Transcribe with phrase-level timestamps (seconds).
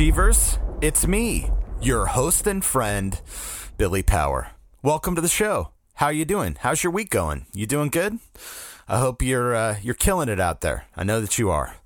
[0.00, 0.58] Achievers?
[0.80, 1.50] It's me,
[1.82, 3.20] your host and friend,
[3.76, 4.52] Billy Power.
[4.82, 5.72] Welcome to the show.
[5.96, 6.56] How you doing?
[6.58, 7.44] How's your week going?
[7.52, 8.18] You doing good?
[8.88, 10.86] I hope you're uh, you're killing it out there.
[10.96, 11.76] I know that you are.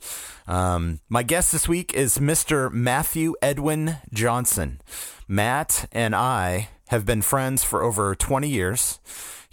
[0.47, 2.71] Um, my guest this week is Mr.
[2.71, 4.81] Matthew Edwin Johnson.
[5.27, 9.01] Matt and I have been friends for over 20 years.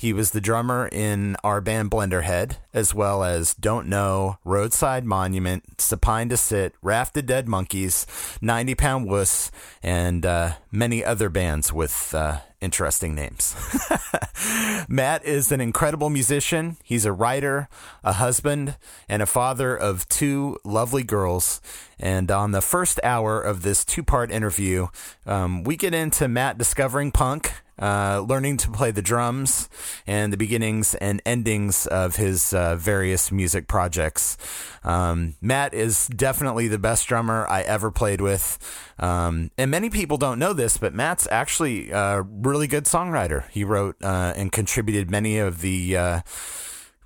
[0.02, 5.80] He was the drummer in our band Blenderhead, as well as Don't Know, Roadside Monument,
[5.80, 8.08] Supine to Sit, Rafted Dead Monkeys,
[8.42, 9.52] 90 Pound Wuss,
[9.84, 13.56] and uh, many other bands with uh, interesting names.
[14.90, 16.78] Matt is an incredible musician.
[16.84, 17.70] He's a writer,
[18.04, 21.62] a husband, and a father of two lovely girls.
[22.00, 24.88] And on the first hour of this two part interview,
[25.28, 29.68] um, we get into Matt discovering punk uh, learning to play the drums
[30.06, 34.38] and the beginnings and endings of his uh, various music projects.
[34.84, 38.58] Um, Matt is definitely the best drummer I ever played with.
[39.00, 43.50] Um, and many people don't know this, but Matt's actually a really good songwriter.
[43.50, 46.22] He wrote uh, and contributed many of the uh,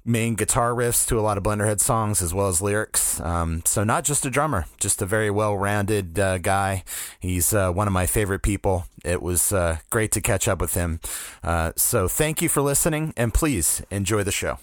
[0.06, 3.20] main guitar riffs to a lot of Blenderhead songs as well as lyrics.
[3.20, 6.84] Um, so not just a drummer, just a very well-rounded uh, guy.
[7.20, 8.86] He's uh, one of my favorite people.
[9.03, 11.00] It was uh, great to catch up with him.
[11.44, 14.59] Uh, so thank you for listening, and please enjoy the show.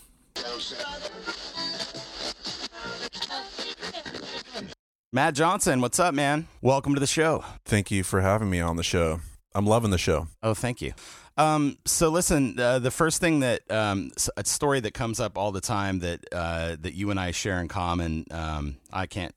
[5.12, 6.46] Matt Johnson, what's up, man?
[6.62, 7.44] Welcome to the show.
[7.66, 9.20] Thank you for having me on the show.
[9.54, 10.28] I'm loving the show.
[10.42, 10.92] Oh, thank you.
[11.36, 15.52] Um, so listen, uh, the first thing that um, a story that comes up all
[15.52, 18.26] the time that uh, that you and I share in common.
[18.30, 19.34] Um, I can't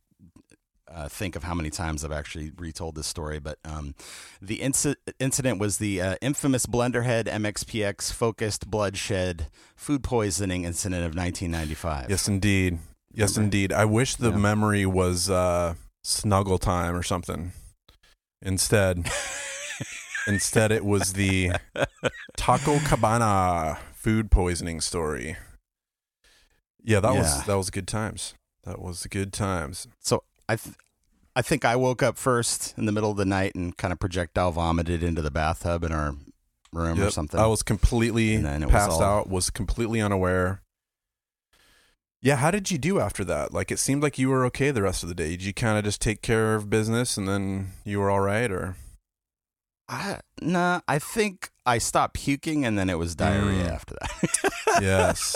[0.93, 3.95] uh, think of how many times I've actually retold this story, but um,
[4.41, 11.15] the inc- incident was the uh, infamous Blenderhead MXPX focused bloodshed food poisoning incident of
[11.15, 12.09] 1995.
[12.09, 12.79] Yes, indeed.
[13.13, 13.71] Yes, indeed.
[13.73, 14.37] I wish the Yeah.
[14.37, 17.51] memory was uh, snuggle time or something.
[18.41, 19.09] Instead,
[20.27, 21.51] instead it was the
[22.37, 25.37] Taco Cabana food poisoning story.
[26.83, 27.19] Yeah, that Yeah.
[27.19, 28.33] was that was good times.
[28.63, 29.87] That was good times.
[29.99, 30.75] So I, th-
[31.35, 33.99] I think I woke up first in the middle of the night and kind of
[33.99, 36.15] projectile vomited into the bathtub in our
[36.71, 37.39] room or something.
[37.39, 39.29] I was completely it was passed all- out.
[39.29, 40.61] Was completely unaware.
[42.21, 43.53] Yeah, how did you do after that?
[43.53, 45.29] Like, it seemed like you were okay the rest of the day.
[45.31, 48.49] Did you kind of just take care of business and then you were all right,
[48.51, 48.77] or
[49.87, 53.71] I, nah, I think I stopped puking and then it was diarrhea Mm.
[53.71, 54.51] after that.
[54.81, 55.35] yes?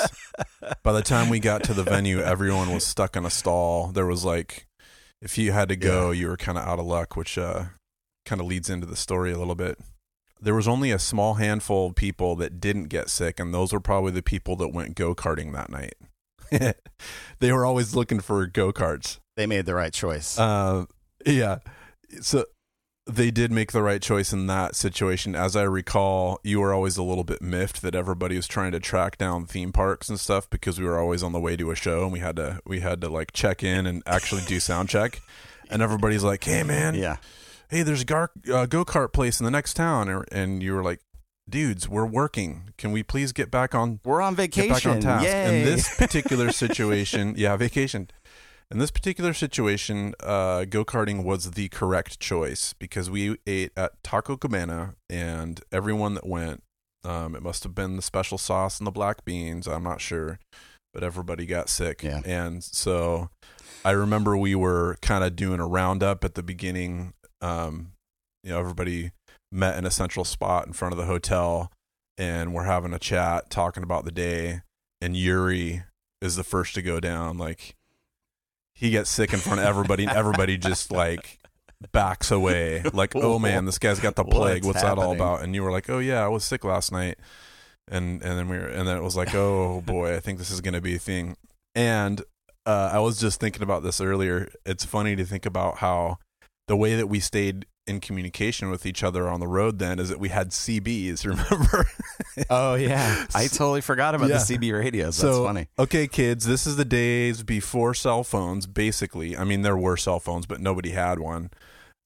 [0.83, 3.87] By the time we got to the venue, everyone was stuck in a stall.
[3.87, 4.65] There was like,
[5.21, 7.65] if you had to go, you were kind of out of luck, which uh,
[8.25, 9.77] kind of leads into the story a little bit.
[10.41, 13.81] There was only a small handful of people that didn't get sick, and those were
[13.81, 15.95] probably the people that went go karting that night.
[17.39, 19.19] they were always looking for go karts.
[19.35, 20.39] they made the right choice.
[20.39, 20.85] Uh,
[21.25, 21.57] yeah.
[22.21, 22.45] So
[23.09, 25.35] they did make the right choice in that situation.
[25.35, 28.79] As I recall, you were always a little bit miffed that everybody was trying to
[28.79, 31.75] track down theme parks and stuff because we were always on the way to a
[31.75, 34.89] show and we had to we had to like check in and actually do sound
[34.89, 35.21] check.
[35.69, 37.17] And everybody's like, "Hey, man, yeah.
[37.69, 40.73] hey, there's a gar- uh, go kart place in the next town," and, and you
[40.73, 40.99] were like,
[41.47, 42.71] "Dudes, we're working.
[42.77, 44.73] Can we please get back on We're on vacation.
[44.73, 45.25] get back on task.
[45.25, 45.59] Yay.
[45.59, 48.09] In this particular situation, yeah, vacation.
[48.71, 53.93] In this particular situation, uh, go karting was the correct choice because we ate at
[54.03, 56.61] Taco Cabana, and everyone that went,
[57.03, 59.67] um, it must have been the special sauce and the black beans.
[59.67, 60.39] I'm not sure,
[60.93, 62.21] but everybody got sick, Yeah.
[62.25, 63.31] and so
[63.83, 67.13] I remember we were kind of doing a roundup at the beginning.
[67.41, 67.93] Um,
[68.43, 69.11] you know, everybody
[69.51, 71.71] met in a central spot in front of the hotel
[72.17, 74.61] and we're having a chat talking about the day
[75.01, 75.83] and Yuri
[76.21, 77.75] is the first to go down like
[78.79, 81.37] he gets sick in front of everybody and everybody just like
[81.91, 82.81] backs away.
[82.93, 84.63] Like oh man this guy's got the plague.
[84.63, 85.41] What's what's that all about?
[85.41, 87.17] And you were like oh yeah I was sick last night.
[87.89, 90.49] And and then we were and then it was like oh boy I think this
[90.49, 91.35] is going to be a thing.
[91.75, 92.21] And
[92.65, 94.49] uh, I was just thinking about this earlier.
[94.65, 96.19] It's funny to think about how
[96.67, 100.09] the way that we stayed in communication with each other on the road then is
[100.09, 101.85] that we had CBs remember
[102.49, 103.25] oh yeah.
[103.35, 104.37] I totally forgot about Yeah.
[104.37, 105.17] the CB radios.
[105.17, 105.67] That's so, funny.
[105.77, 109.35] Okay, kids, this is the days before cell phones, basically.
[109.35, 111.49] I mean, there were cell phones, but nobody had one.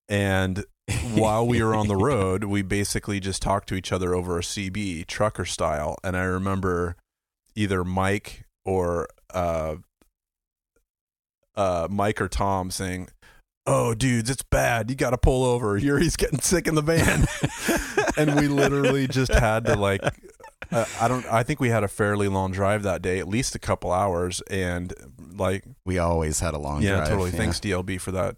[0.10, 0.66] And
[1.14, 4.42] while we were on the road, we basically just talked to each other over a
[4.42, 5.98] CB, trucker style.
[6.04, 6.96] And I remember
[7.56, 9.76] either Mike or uh,
[11.56, 13.10] uh, Mike or Tom saying,
[13.66, 14.90] "Oh, dudes, it's bad.
[14.90, 15.78] You got to pull over.
[15.78, 17.26] Yuri's getting sick in the van."
[18.18, 20.02] and we literally just had to like
[20.72, 23.56] uh, I don't I think we had a fairly long drive that day, at least
[23.56, 24.94] a couple hours and
[25.36, 26.84] like We always had a long drive.
[26.84, 27.08] yeah, drive.
[27.10, 27.32] totally.
[27.32, 28.36] Thanks DLB for that.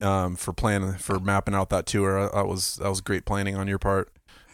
[0.00, 2.28] um, for planning for mapping out that tour.
[2.34, 4.10] That was that was great planning on your part.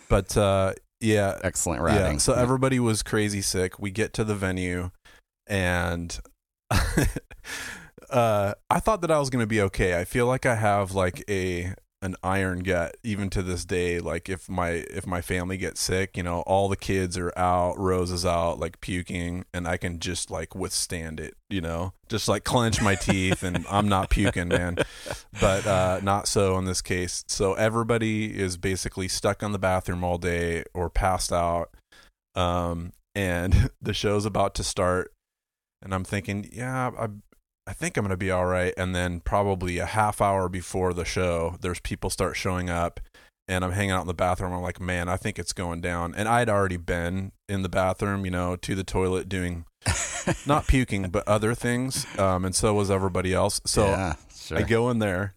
[0.08, 2.12] But uh, yeah, Excellent routing.
[2.14, 2.18] yeah.
[2.18, 3.78] So everybody was crazy sick.
[3.78, 4.90] We get to the venue,
[5.46, 6.18] and
[8.10, 9.98] uh, I thought that I was going to be okay.
[9.98, 13.98] I feel like I have like a an iron gut even to this day.
[13.98, 17.78] Like if my if my family gets sick, you know, all the kids are out,
[17.78, 21.34] Rose is out, like puking, and I can just like withstand it.
[21.50, 24.78] You know, just like clench my teeth, and I'm not puking, man.
[25.40, 27.24] But uh, not so in this case.
[27.26, 31.70] So everybody is basically stuck on the bathroom all day or passed out
[32.38, 35.12] um, and the show's about to start,
[35.82, 37.08] and I'm thinking, yeah, I,
[37.68, 38.72] I think I'm gonna be all right.
[38.78, 42.98] And then probably a half hour before the show, there's people start showing up,
[43.46, 44.52] and I'm hanging out in the bathroom.
[44.54, 46.14] I'm like, man, I think it's going down.
[46.14, 49.66] And I'd already been in the bathroom, you know, to the toilet doing
[50.46, 53.60] not puking but other things, um, and so was everybody else.
[53.66, 54.58] So yeah, sure.
[54.58, 55.34] I go in there.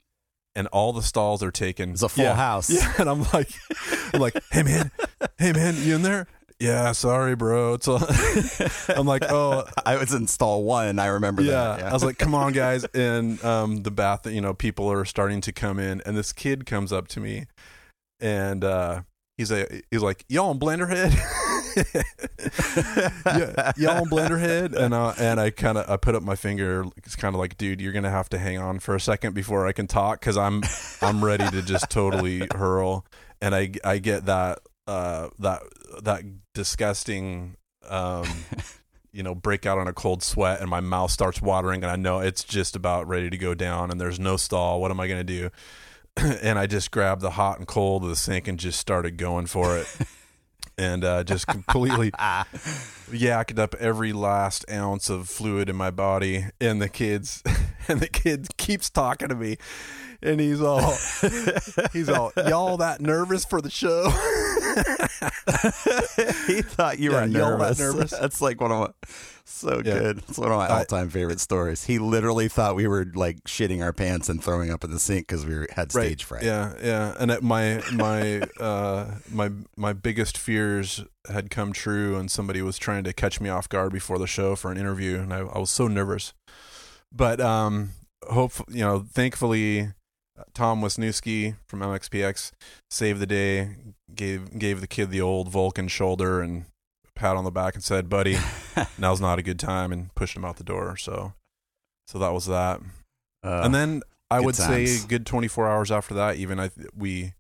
[0.54, 1.92] And all the stalls are taken.
[1.92, 2.36] It's a full Yeah.
[2.36, 2.70] house.
[2.74, 3.50] Yeah, and I'm like,
[4.14, 4.92] I'm like, hey man,
[5.38, 6.28] hey man, you in there?
[6.62, 7.74] Yeah, sorry, bro.
[7.74, 8.00] It's all...
[8.96, 11.00] I'm like, oh, I was in stall one.
[11.00, 11.78] I remember yeah.
[11.78, 11.86] that.
[11.86, 12.86] I was like, come on, guys.
[12.94, 16.68] And um, the bath, you know, people are starting to come in, and this kid
[16.68, 17.46] comes up to me,
[18.20, 19.02] and uh,
[19.38, 21.12] he's a, he's like, y'all on Blenderhead?
[23.26, 24.76] yeah, y'all on Blenderhead?
[24.76, 26.86] And uh, and I kind of I put up my finger.
[26.98, 29.66] It's kind of like, dude, you're gonna have to hang on for a second before
[29.66, 30.62] I can talk because I'm
[31.02, 33.06] I'm ready to just totally hurl.
[33.42, 35.62] And I I get that uh that
[36.04, 37.56] that disgusting
[37.88, 38.26] um
[39.12, 41.96] you know break out on a cold sweat and my mouth starts watering and I
[41.96, 44.82] know it's just about ready to go down and there's no stall.
[44.82, 45.50] What am I gonna do?
[46.18, 49.46] and I just grabbed the hot and cold of the sink and just started going
[49.46, 49.88] for it.
[50.78, 52.12] and uh, just completely
[53.12, 56.46] yacked up every last ounce of fluid in my body.
[56.60, 57.44] And the kids,
[57.88, 59.58] and the kid keeps talking to me,
[60.22, 60.96] and he's all,
[61.94, 64.04] he's all, y'all that nervous for the show?
[66.48, 67.80] he thought you Yeah, were nervous.
[67.80, 68.12] nervous?
[68.12, 68.90] That's like one of my
[69.44, 70.00] so Yeah.
[70.00, 70.24] good.
[70.30, 71.84] It's one of my all-time favorite stories.
[71.84, 75.28] He literally thought we were like shitting our pants and throwing up in the sink
[75.28, 76.44] because we were, had stage fright.
[76.44, 77.16] Yeah, yeah.
[77.20, 82.78] And it, my my uh my my biggest fears had come true, and somebody was
[82.78, 85.58] trying to catch me off guard before the show for an interview, and I, I
[85.60, 86.34] was so nervous.
[87.12, 87.92] But um,
[88.30, 89.90] hope you know, thankfully,
[90.54, 92.52] Tom Wisniewski from MXPX
[92.90, 93.76] saved the day.
[94.16, 96.66] Gave gave the kid the old Vulcan shoulder and
[97.16, 98.38] pat on the back and said, "Buddy,
[98.98, 100.98] now's not a good time," and pushed him out the door.
[100.98, 101.34] So,
[102.08, 102.82] so that was that
[103.44, 105.06] Uh, and then I would say times.
[105.06, 107.34] good 24 hours after that, even I we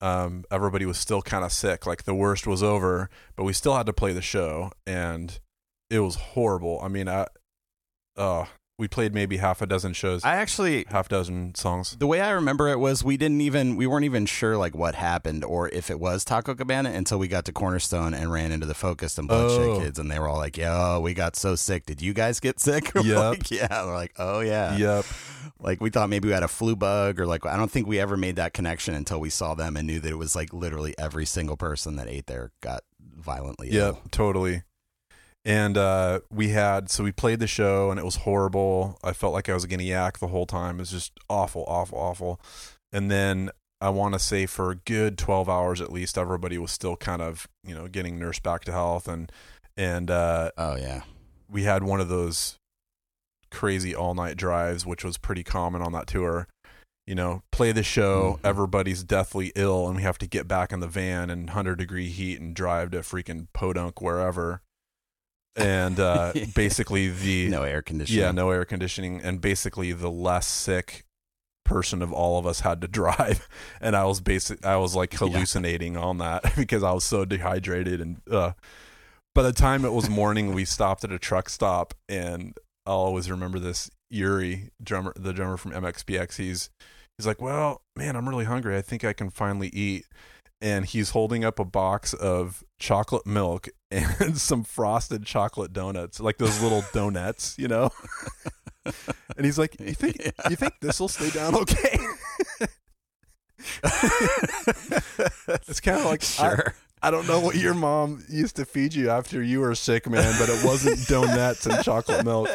[0.00, 1.86] um everybody was still kind of sick.
[1.86, 5.38] Like the worst was over, but we still had to play the show, and
[5.90, 6.80] it was horrible.
[6.82, 7.26] I mean, I
[8.16, 11.96] uh we played maybe half a dozen shows, I actually half dozen songs.
[11.98, 14.94] the way I remember it was we didn't even we weren't even sure like what
[14.96, 18.66] happened or if it was Taco Cabana until we got to Cornerstone and ran into
[18.66, 19.80] the Focused and Bloodshed Oh.
[19.80, 21.86] kids and they were all like, "Yo, we got so sick.
[21.86, 23.18] Did you guys get sick?" We're Yep.
[23.18, 23.68] like, yeah.
[23.68, 25.04] They're like, "Oh yeah." Yep.
[25.60, 28.00] Like we thought maybe we had a flu bug or like I don't think we
[28.00, 30.94] ever made that connection until we saw them and knew that it was like literally
[30.98, 32.82] every single person that ate there got
[33.16, 34.02] violently Yep, ill.
[34.10, 34.62] totally.
[35.44, 38.98] And uh, we had so we played the show and it was horrible.
[39.04, 40.76] I felt like I was gonna yak the whole time.
[40.76, 42.40] It was just awful, awful, awful.
[42.92, 46.70] And then I want to say for a good twelve hours at least, everybody was
[46.72, 49.30] still kind of you know getting nursed back to health and
[49.76, 51.02] and uh, Oh yeah.
[51.50, 52.56] we had one of those
[53.50, 56.48] crazy all night drives, which was pretty common on that tour.
[57.06, 58.48] You know, play the show, Mhm.
[58.48, 62.08] everybody's deathly ill, and we have to get back in the van in 100 degree
[62.08, 64.62] heat and drive to freaking Podunk, wherever.
[65.56, 67.48] And uh, basically, the.
[67.48, 68.20] No air conditioning.
[68.20, 69.20] Yeah, no air conditioning.
[69.20, 71.04] And basically, the less sick
[71.64, 73.48] person of all of us had to drive.
[73.80, 78.00] And I was basic, I was like hallucinating on that because I was so dehydrated.
[78.00, 78.52] And uh,
[79.34, 81.94] by the time it was morning, we stopped at a truck stop.
[82.08, 82.56] And
[82.86, 86.36] I'll always remember this Yuri, drummer, the drummer from MXPX.
[86.36, 86.70] He's,
[87.18, 88.76] he's like, Well, man, I'm really hungry.
[88.76, 90.06] I think I can finally eat.
[90.60, 96.38] And he's holding up a box of chocolate milk and some frosted chocolate donuts, like
[96.38, 97.90] those little donuts, you know.
[99.36, 100.20] and he's like, "You think
[100.50, 101.98] you think this will stay down okay?"
[105.68, 106.74] it's kind of like Sure.
[107.02, 110.34] I don't know what your mom used to feed you after you were sick, man,
[110.38, 112.48] but it wasn't donuts and chocolate milk.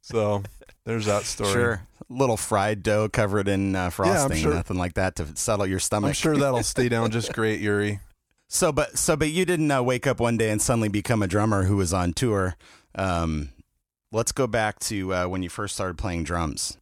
[0.00, 0.42] So
[0.84, 1.52] there's that story.
[1.52, 1.82] Sure.
[2.08, 6.08] Little fried dough covered in uh, frosting, sure- nothing like that to settle your stomach.
[6.08, 8.00] I'm sure that'll stay down just great, Yuri.
[8.54, 11.26] So, but so, but you didn't uh, wake up one day and suddenly become a
[11.26, 12.54] drummer who was on tour.
[12.94, 13.48] Um,
[14.12, 16.78] let's go back to uh, when you first started playing drums.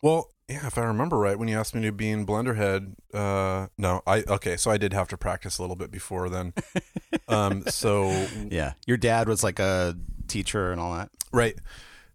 [0.00, 3.66] Well, yeah, if I remember right, when you asked me to be in Blenderhead, uh,
[3.76, 6.54] no, I okay, so I did have to practice a little bit before then.
[7.28, 9.96] um, so Yeah, your dad was like a
[10.28, 11.10] teacher and all that.
[11.32, 11.56] right,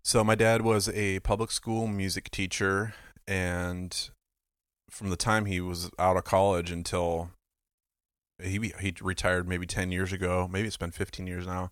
[0.01, 2.93] so my dad was a public school music teacher,
[3.27, 4.11] and
[4.89, 7.31] from the time he was out of college until
[8.43, 11.71] he he retired maybe ten years ago, maybe it's been fifteen years now,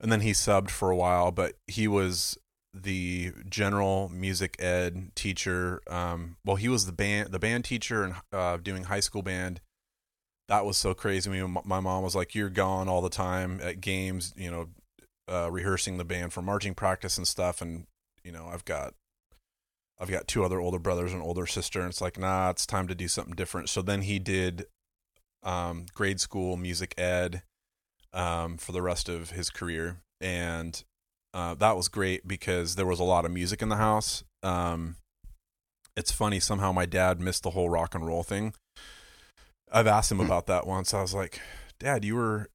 [0.00, 2.38] and then he subbed for a while, but he was
[2.72, 5.80] the general music ed teacher.
[5.88, 9.60] Um, well, he was the band the band teacher and uh, doing high school band.
[10.48, 11.30] That was so crazy.
[11.30, 14.68] I mean, my mom was like, "You're gone all the time at games, you know,
[15.32, 17.86] uh, rehearsing the band for marching practice and stuff." And
[18.24, 18.94] you know, I've got
[20.00, 22.88] I've got two other older brothers and older sister, and it's like, nah, it's time
[22.88, 23.68] to do something different.
[23.68, 24.66] So then he did
[25.42, 27.42] um, grade school music ed
[28.12, 30.82] um, for the rest of his career, and
[31.32, 34.24] uh, that was great because there was a lot of music in the house.
[34.42, 34.96] Um,
[35.96, 38.54] it's funny somehow my dad missed the whole rock and roll thing.
[39.72, 40.92] I've asked him about that once.
[40.92, 41.40] I was like,
[41.78, 42.48] "Dad, you were."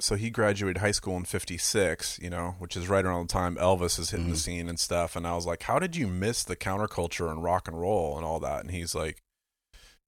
[0.00, 3.56] So he graduated high school in '56, you know, which is right around the time
[3.56, 4.30] Elvis is hitting Mhm.
[4.32, 5.16] the scene and stuff.
[5.16, 8.24] And I was like, "How did you miss the counterculture and rock and roll and
[8.24, 9.22] all that?" And he's like,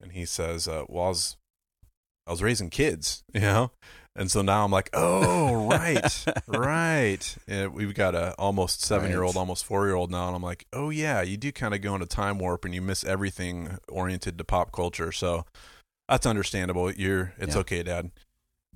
[0.01, 1.37] and he says, uh, "Well, I was,
[2.27, 3.71] I was raising kids, you know."
[4.17, 7.37] And so now I'm like, oh, right, right.
[7.47, 10.27] And we've got a almost seven year old, almost four year old now.
[10.27, 12.83] And I'm like, oh, yeah, you do kind of go into time warp and you
[12.83, 15.13] miss everything oriented to pop culture.
[15.13, 15.47] So
[16.09, 16.91] that's understandable.
[16.93, 17.61] You're, it's Yeah.
[17.61, 18.11] okay, dad.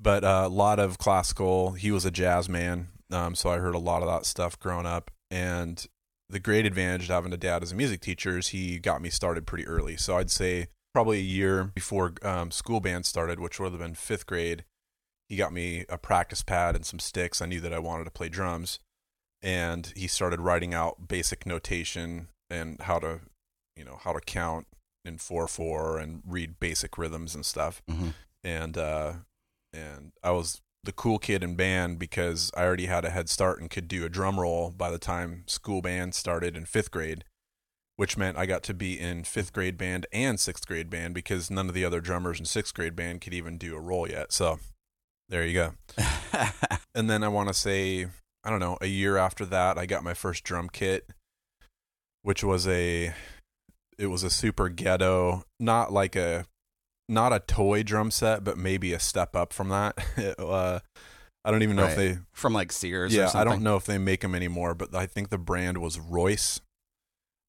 [0.01, 2.89] But uh, a lot of classical, he was a jazz man.
[3.11, 5.11] Um, so I heard a lot of that stuff growing up.
[5.33, 5.85] And
[6.31, 9.11] the great advantage of having a dad as a music teacher is he got me
[9.11, 9.97] started pretty early.
[9.97, 13.95] So I'd say probably a year before um, school band started, which would have been
[13.95, 14.65] fifth grade
[15.29, 17.41] he got me a practice pad and some sticks.
[17.41, 18.79] I knew that I wanted to play drums,
[19.43, 23.21] and he started writing out basic notation and how to,
[23.77, 24.67] you know, how to count
[25.05, 27.83] in four four and read basic rhythms and stuff.
[27.89, 28.11] hmm
[28.43, 29.13] And uh,
[29.73, 33.59] and I was the cool kid in band because I already had a head start
[33.59, 37.25] and could do a drum roll by the time school band started in fifth grade.
[37.97, 41.51] Which meant I got to be in fifth grade band and sixth grade band because
[41.51, 44.33] none of the other drummers in sixth grade band could even do a roll yet.
[44.33, 44.59] So
[45.29, 45.75] there you go.
[46.95, 48.07] And then I want to say,
[48.45, 51.09] I don't know, a year after that, I got my first drum kit,
[52.23, 53.13] which was a,
[53.99, 56.47] it was a super ghetto, not like a,
[57.09, 59.99] not a toy drum set, but maybe a step up from that.
[60.39, 60.79] uh,
[61.45, 63.13] I don't even know if they, From like Sears.
[63.13, 65.79] or yeah, I don't know if they make them anymore, but I think the brand
[65.79, 66.61] was Royce.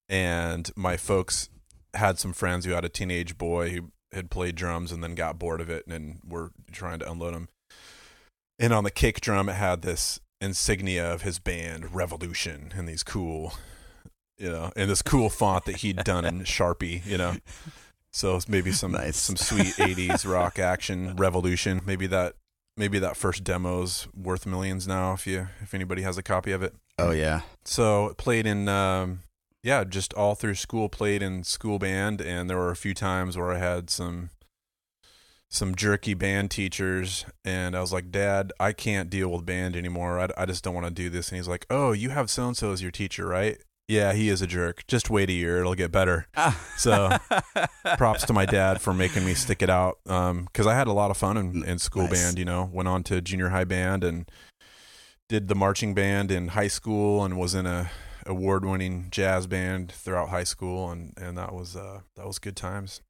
[0.09, 1.50] And my folks
[1.93, 5.39] had some friends who had a teenage boy who had played drums and then got
[5.39, 7.50] bored of it and were trying to unload him.
[8.59, 13.03] And on the kick drum, it had this insignia of his band, Revolution, and these
[13.03, 13.53] cool,
[14.38, 17.35] you know, and this cool font that he'd done in Sharpie, you know.
[18.13, 19.17] So it's maybe some Nice.
[19.17, 21.81] some sweet '80s rock action revolution.
[21.85, 22.35] Maybe that
[22.77, 26.63] maybe that first demo's worth millions now if you if anybody has a copy of
[26.63, 26.74] it.
[26.97, 27.41] Oh yeah.
[27.65, 29.19] So played in um
[29.65, 33.36] yeah, just all through school played in school band and there were a few times
[33.36, 34.29] where I had some
[35.50, 40.19] some jerky band teachers and I was like, "Dad, I can't deal with band anymore.
[40.19, 42.48] I, I just don't want to do this." And he's like, "Oh, you have so
[42.48, 43.57] and so as your teacher, right?"
[43.88, 44.86] Yeah, he is a jerk.
[44.88, 46.27] Just wait a year, it'll get better.
[46.77, 47.10] So
[47.98, 50.91] props to my dad for making me stick it out um, because I had a
[50.91, 52.12] lot of fun in, in school Nice.
[52.24, 52.38] band.
[52.38, 54.29] You know, went on to junior high band and
[55.29, 57.89] did the marching band in high school and was in a
[58.25, 62.55] award winning jazz band throughout high school and and that was uh that was good
[62.55, 63.01] times.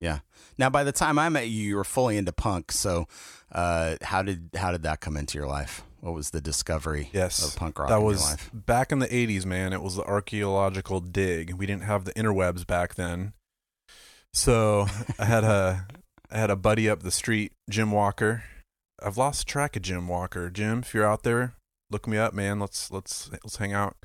[0.00, 0.18] Yeah.
[0.58, 2.70] Now, by the time I met you, you were fully into punk.
[2.70, 3.08] So,
[3.50, 5.82] uh, how did how did that come into your life?
[6.00, 8.50] What was the discovery Yes, of punk rock that in was life?
[8.52, 12.64] back in the 80s man it was the archaeological dig we didn't have the interwebs
[12.64, 13.32] back then
[14.32, 14.86] so
[15.18, 15.88] i had a
[16.30, 18.44] i had a buddy up the street jim walker
[19.02, 21.54] i've lost track of jim walker jim if you're out there
[21.90, 22.58] look me up man.
[22.60, 23.96] Let's let's let's hang out.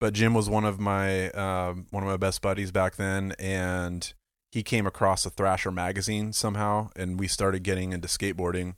[0.00, 4.12] But jim was one of my um, one of my best buddies back then and
[4.52, 8.74] he came across a thrasher magazine somehow and we started getting into skateboarding.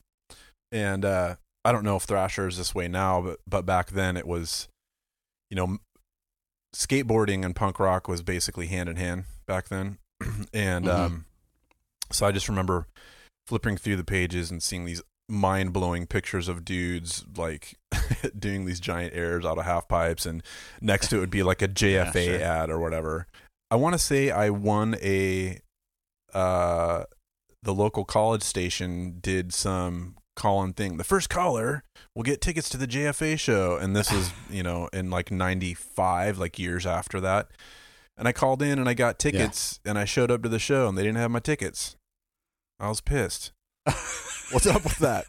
[0.73, 4.17] And uh I don't know if Thrasher is this way now, but but back then
[4.17, 4.69] it was,
[5.50, 5.78] you know,
[6.75, 9.99] skateboarding and punk rock was basically hand in hand back then,
[10.52, 10.90] and Mhm.
[11.07, 11.25] um,
[12.11, 12.87] so I just remember
[13.47, 17.75] flipping through the pages and seeing these mind blowing pictures of dudes like
[18.38, 20.42] doing these giant airs out of half pipes, and
[20.80, 22.42] next to it would be like a JFA sure.
[22.42, 23.26] ad or whatever.
[23.70, 25.61] I want to say I won a,
[26.32, 27.04] uh,
[27.62, 30.97] the local college station did some call-in thing.
[30.97, 34.88] The first caller will get tickets to the JFA show, and this is you know
[34.92, 37.49] in like '95, like years after that.
[38.16, 40.88] And I called in and I got tickets and I showed up to the show
[40.88, 41.94] and they didn't have my tickets.
[42.80, 43.52] I was pissed.
[44.50, 45.26] What's up with that?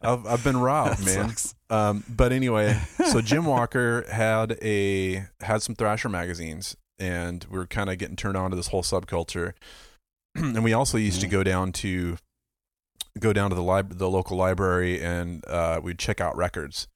[0.00, 1.32] I've, I've been robbed, man.
[1.70, 7.66] Um, but anyway, so Jim Walker had a had some Thrasher magazines, and we were
[7.66, 9.52] kind of getting turned on to this whole subculture.
[10.34, 12.16] and we also used to go down to
[13.18, 16.88] go down to the lib- the local library, and uh, we'd check out records.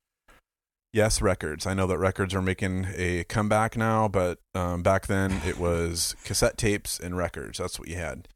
[0.93, 1.67] Yes, records.
[1.67, 6.17] I know that records are making a comeback now, but um, back then it was
[6.25, 7.59] cassette tapes and records.
[7.59, 8.29] That's what you had.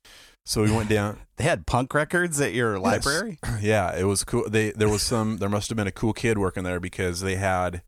[0.50, 1.18] So we went down.
[1.36, 3.38] They had punk records at your library.
[3.62, 4.46] Yeah, it was cool.
[4.46, 7.36] They there was some there must have been a cool kid working there because they
[7.36, 7.82] had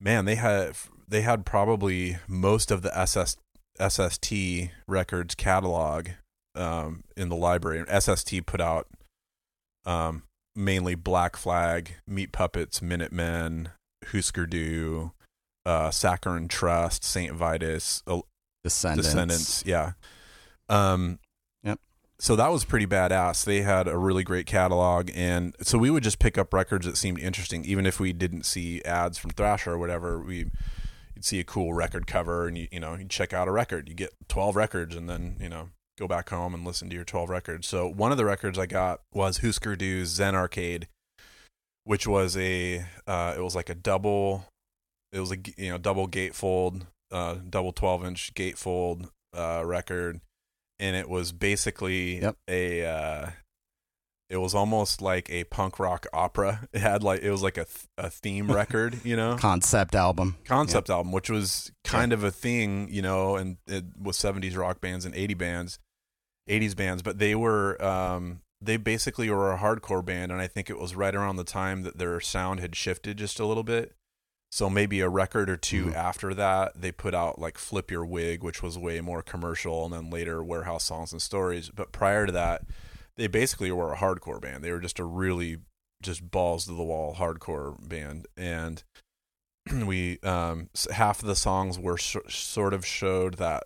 [0.00, 0.74] man, they had
[1.06, 3.36] they had probably most of the SS
[3.78, 4.32] SST
[4.86, 6.08] records catalog
[6.54, 7.84] um in the library.
[8.00, 8.86] SST put out
[9.84, 10.22] um
[10.56, 13.70] mainly Black Flag, Meat Puppets, Minutemen,
[14.10, 15.12] Husker Du,
[15.66, 18.02] uh Saccharine Trust, Saint Vitus,
[18.64, 19.06] Descendents.
[19.06, 19.92] Descendents, yeah.
[20.70, 21.18] Um.
[22.20, 23.44] So that was pretty badass.
[23.44, 26.96] They had a really great catalog, and so we would just pick up records that
[26.96, 30.18] seemed interesting, even if we didn't see ads from Thrasher or whatever.
[30.20, 30.50] We
[31.14, 33.88] you'd see a cool record cover, and you you know you check out a record.
[33.88, 37.04] You get twelve records, and then you know go back home and listen to your
[37.04, 37.68] twelve records.
[37.68, 40.88] So one of the records I got was Husker Du's Zen Arcade,
[41.84, 44.44] which was a uh, it was like a double,
[45.12, 46.82] it was a you know double gatefold,
[47.12, 50.20] uh, double twelve inch gatefold uh, record,
[50.78, 52.36] and it was basically Yep.
[52.48, 52.84] a.
[52.86, 53.30] Uh,
[54.30, 56.68] it was almost like a punk rock opera.
[56.74, 60.36] It had like it was like a th- a theme record, you know, Concept album.
[60.44, 64.80] concept album, which was kind of a thing, you know, and it was seventies rock
[64.82, 65.78] bands and eighty bands,
[66.46, 70.68] eighties bands, but they were um they basically were a hardcore band, and I think
[70.68, 73.94] it was right around the time that their sound had shifted just a little bit.
[74.50, 75.94] So maybe a record or 2 Mhm.
[75.94, 79.92] after that, they put out like "Flip Your Wig," which was way more commercial, and
[79.92, 82.62] then later "Warehouse Songs and Stories." But prior to that,
[83.16, 84.64] they basically were a hardcore band.
[84.64, 85.58] They were just a really
[86.02, 88.82] just balls to the wall hardcore band, and
[89.86, 93.64] we um half of the songs were s- sort of showed that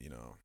[0.00, 0.36] you know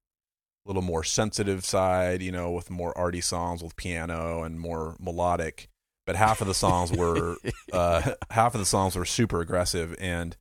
[0.66, 4.96] a little more sensitive side, you know, with more arty songs with piano and more
[5.00, 5.68] melodic.
[6.06, 7.38] But half of the songs were
[7.74, 10.36] uh, half of the songs were super aggressive, and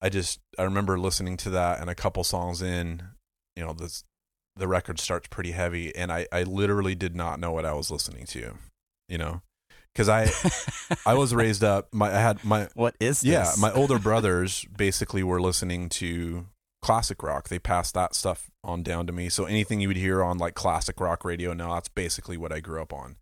[0.00, 3.02] I just I remember listening to that, and a couple songs in,
[3.56, 4.04] you know, this
[4.54, 7.90] the record starts pretty heavy, and I I literally did not know what I was
[7.90, 8.54] listening to,
[9.08, 9.42] you know,
[9.92, 10.30] because I
[11.04, 11.88] I was raised up.
[11.92, 13.30] My I had my what is this?
[13.30, 16.46] yeah, my older brothers basically were listening to
[16.82, 17.48] classic rock.
[17.48, 19.28] They passed that stuff on down to me.
[19.28, 22.60] So anything you would hear on like classic rock radio now, that's basically what I
[22.60, 23.16] grew up on.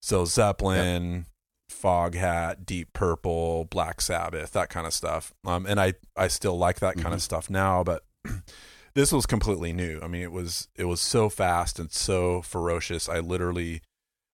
[0.00, 1.26] So Zeppelin,
[1.70, 5.32] Foghat, Deep Purple, Black Sabbath, that kind of stuff.
[5.44, 7.24] Um, and I I still like that kind of Mhm.
[7.24, 8.04] stuff now, but
[8.94, 10.00] this was completely new.
[10.02, 13.08] I mean, it was it was so fast and so ferocious.
[13.08, 13.82] I literally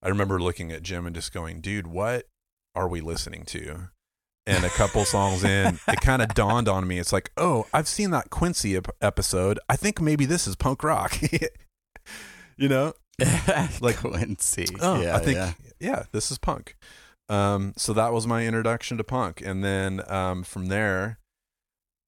[0.02, 2.26] I remember looking at Jim and just going, "Dude, what
[2.74, 3.88] are we listening to?"
[4.46, 6.98] And a couple songs in, it kind of dawned on me.
[6.98, 9.58] It's like, "Oh, I've seen that Quincy ep- episode.
[9.70, 11.18] I think maybe this is punk rock."
[12.58, 12.92] you know?
[13.80, 14.66] like- Quincy.
[14.80, 15.52] Oh, yeah, I think yeah.
[15.80, 16.02] yeah.
[16.12, 16.76] this is punk.
[17.28, 21.18] Um, so that was my introduction to punk, and then um, from there,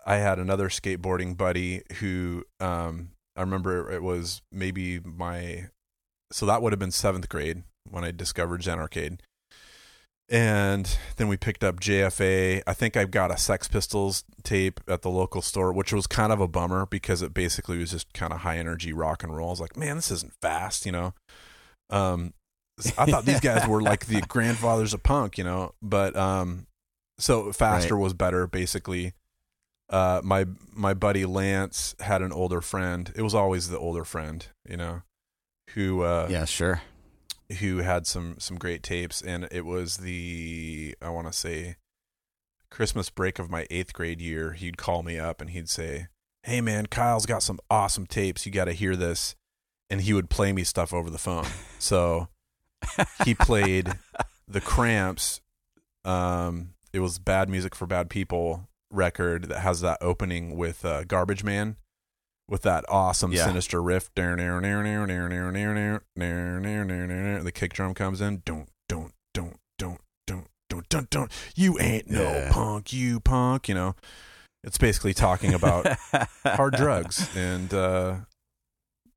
[0.05, 5.69] I had another skateboarding buddy who um, I remember it was maybe my
[6.33, 9.23] so that would have been seventh grade when I discovered Zen Arcade.
[10.29, 12.63] And then we picked up JFA.
[12.67, 16.33] I think I've got a Sex Pistols tape at the local store, which was kind
[16.33, 19.49] of a bummer because it basically was just kind of high energy rock and roll.
[19.49, 21.15] I was like, man, this isn't fast, you know.
[21.91, 22.35] Um,
[22.99, 25.75] I thought these guys were like the grandfathers of punk, you know.
[25.81, 26.67] But um,
[27.19, 29.15] so faster was better, basically.
[29.89, 33.13] Uh, my my buddy Lance had an older friend.
[33.15, 35.03] It was always the older friend, you know,
[35.71, 36.83] who uh, yeah, sure.
[37.61, 41.77] Who had some some great tapes and it was the i want to say
[42.71, 44.53] christmas break of my eighth grade year.
[44.53, 46.09] He'd call me up and he'd say
[46.43, 48.47] hey man kyle's got some awesome tapes.
[48.47, 49.35] You got to hear this.
[49.89, 51.47] And he would play me stuff over the phone.
[51.79, 52.29] So
[53.25, 53.93] he played
[54.49, 55.41] the cramps
[56.05, 61.05] um it was bad music for bad people record that has that opening with uh,
[61.05, 61.77] garbage man
[62.49, 63.45] with that awesome yeah.
[63.45, 64.11] sinister riff.
[64.15, 66.01] The
[67.55, 68.43] kick drum comes in.
[68.45, 71.33] Don't don't don't don't don't don't don't don't.
[71.55, 72.51] You ain't no yeah.
[72.53, 73.69] punk, you punk.
[73.69, 73.95] You know,
[74.65, 75.87] it's basically talking about
[76.45, 78.17] hard drugs and uh,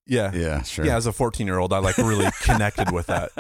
[0.08, 0.86] yeah, yeah, sure.
[0.86, 3.32] Yeah, as a fourteen-year-old, I like really connected with that.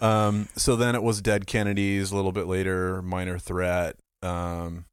[0.00, 2.12] Um, so then it was Dead Kennedys.
[2.12, 3.96] A little bit later, Minor Threat.
[4.22, 4.84] Um,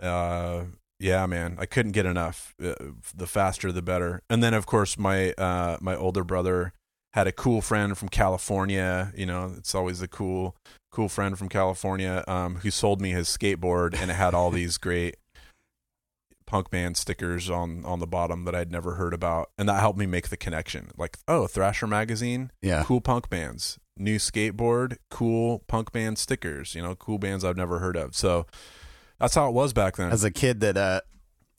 [0.00, 0.64] uh,
[1.00, 2.54] yeah, man, I couldn't get enough.
[2.62, 2.74] Uh,
[3.14, 4.22] the faster, the better.
[4.28, 6.72] And then, of course, my uh, my older brother
[7.14, 9.12] had a cool friend from California.
[9.16, 10.56] You know, it's always a cool
[10.90, 14.76] cool friend from California um, who sold me his skateboard, and it had all these
[14.86, 15.16] great
[16.46, 19.98] punk band stickers on on the bottom that I'd never heard about, and that helped
[19.98, 20.90] me make the connection.
[20.96, 22.84] Like, oh, Thrasher magazine, Yeah.
[22.84, 26.74] cool punk bands, new skateboard, cool punk band stickers.
[26.74, 28.14] You know, cool bands I've never heard of.
[28.16, 28.46] So
[29.20, 30.10] that's how it was back then.
[30.10, 31.00] As a kid that uh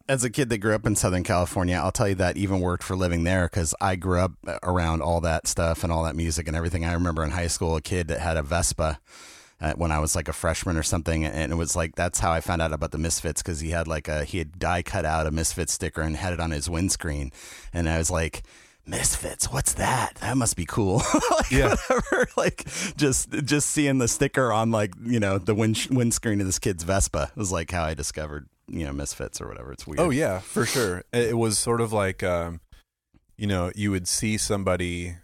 [0.08, 2.82] as a kid that grew up in Southern California, I'll tell you that even worked
[2.84, 4.32] for living there because I grew up
[4.64, 6.84] around all that stuff and all that music and everything.
[6.84, 9.00] I remember in high school a kid that had a Vespa
[9.62, 12.32] uh, when I was like a freshman or something, and it was like that's how
[12.32, 15.06] I found out about the Misfits because he had like a he had die cut
[15.06, 17.32] out a Misfits sticker and had it on his windscreen,
[17.74, 18.44] and I was like.
[18.90, 20.16] Misfits, what's that?
[20.16, 20.98] That must be cool.
[21.32, 21.76] like, Yeah.
[21.88, 22.28] whatever.
[22.36, 22.66] Like
[22.98, 26.84] just just seeing the sticker on like you know the wind windscreen of this kid's
[26.84, 29.72] Vespa was like how I discovered you know Misfits or whatever.
[29.72, 30.00] It's weird.
[30.00, 31.04] Oh yeah, for sure.
[31.14, 32.62] It was sort of like, um,
[33.38, 35.16] you know, you would see somebody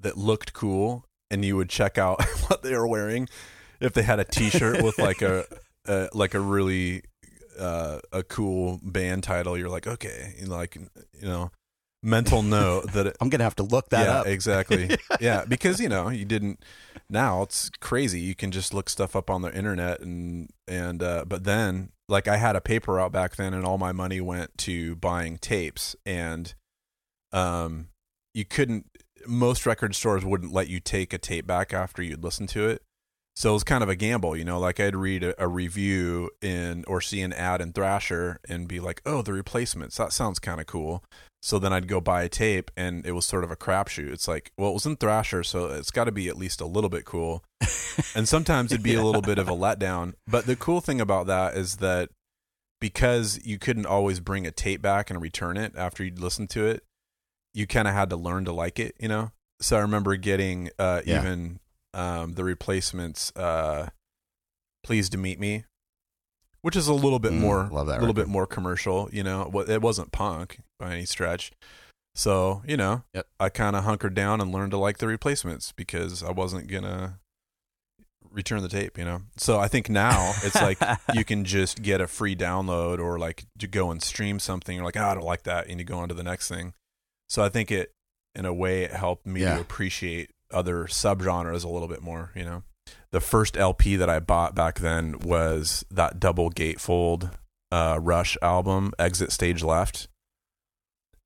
[0.00, 3.28] that looked cool, and you would check out what they were wearing.
[3.80, 5.44] If they had a T-shirt with like a,
[5.86, 7.02] a like a really
[7.58, 10.88] uh, a cool band title, you're like, okay, know, like you
[11.28, 11.50] know,
[12.04, 14.26] mental note that it, I'm gonna have to look that yeah, up.
[14.26, 14.96] exactly.
[15.20, 16.64] yeah, because you know you didn't.
[17.08, 18.20] Now it's crazy.
[18.20, 22.28] You can just look stuff up on the internet and and uh, but then like
[22.28, 25.96] I had a paper out back then, and all my money went to buying tapes,
[26.04, 26.54] and
[27.32, 27.88] um,
[28.32, 28.86] you couldn't.
[29.26, 32.82] Most record stores wouldn't let you take a tape back after you'd listen to it.
[33.36, 34.60] So it was kind of a gamble, you know.
[34.60, 38.78] Like I'd read a, a review in or see an ad in Thrasher and be
[38.80, 39.96] like, "Oh, the replacements.
[39.96, 41.02] That sounds kind of cool."
[41.42, 44.10] So then I'd go buy a tape, and it was sort of a crapshoot.
[44.12, 46.64] It's like, well, it was in Thrasher, so it's got to be at least a
[46.66, 47.44] little bit cool.
[48.14, 50.14] and sometimes it'd be a little bit of a letdown.
[50.26, 52.08] But the cool thing about that is that
[52.80, 56.66] because you couldn't always bring a tape back and return it after you'd listened to
[56.66, 56.82] it,
[57.52, 59.30] you kind of had to learn to like it, you know.
[59.60, 61.20] So I remember getting uh, Yeah.
[61.20, 61.60] even
[61.94, 63.32] um, the replacements.
[63.36, 63.88] Uh,
[64.82, 65.64] Pleased to meet me,
[66.60, 69.08] which is a little bit Mm, more, love that a little bit more commercial.
[69.10, 71.52] You know, it wasn't punk by any stretch.
[72.14, 73.26] So you know, Yep.
[73.40, 77.18] I kind of hunkered down and learned to like the replacements because I wasn't gonna
[78.30, 78.98] return the tape.
[78.98, 80.78] You know, so I think now it's like
[81.14, 84.76] you can just get a free download or like to go and stream something.
[84.76, 86.74] You're like, oh, I don't like that, and you go on to the next thing.
[87.28, 87.92] So I think it,
[88.34, 89.54] in a way, it helped me Yeah.
[89.54, 92.30] to appreciate other subgenres a little bit more.
[92.34, 92.62] You know,
[93.10, 97.30] the first LP that I bought back then was that double gatefold
[97.72, 100.08] uh, Rush album, Exit Stage Left.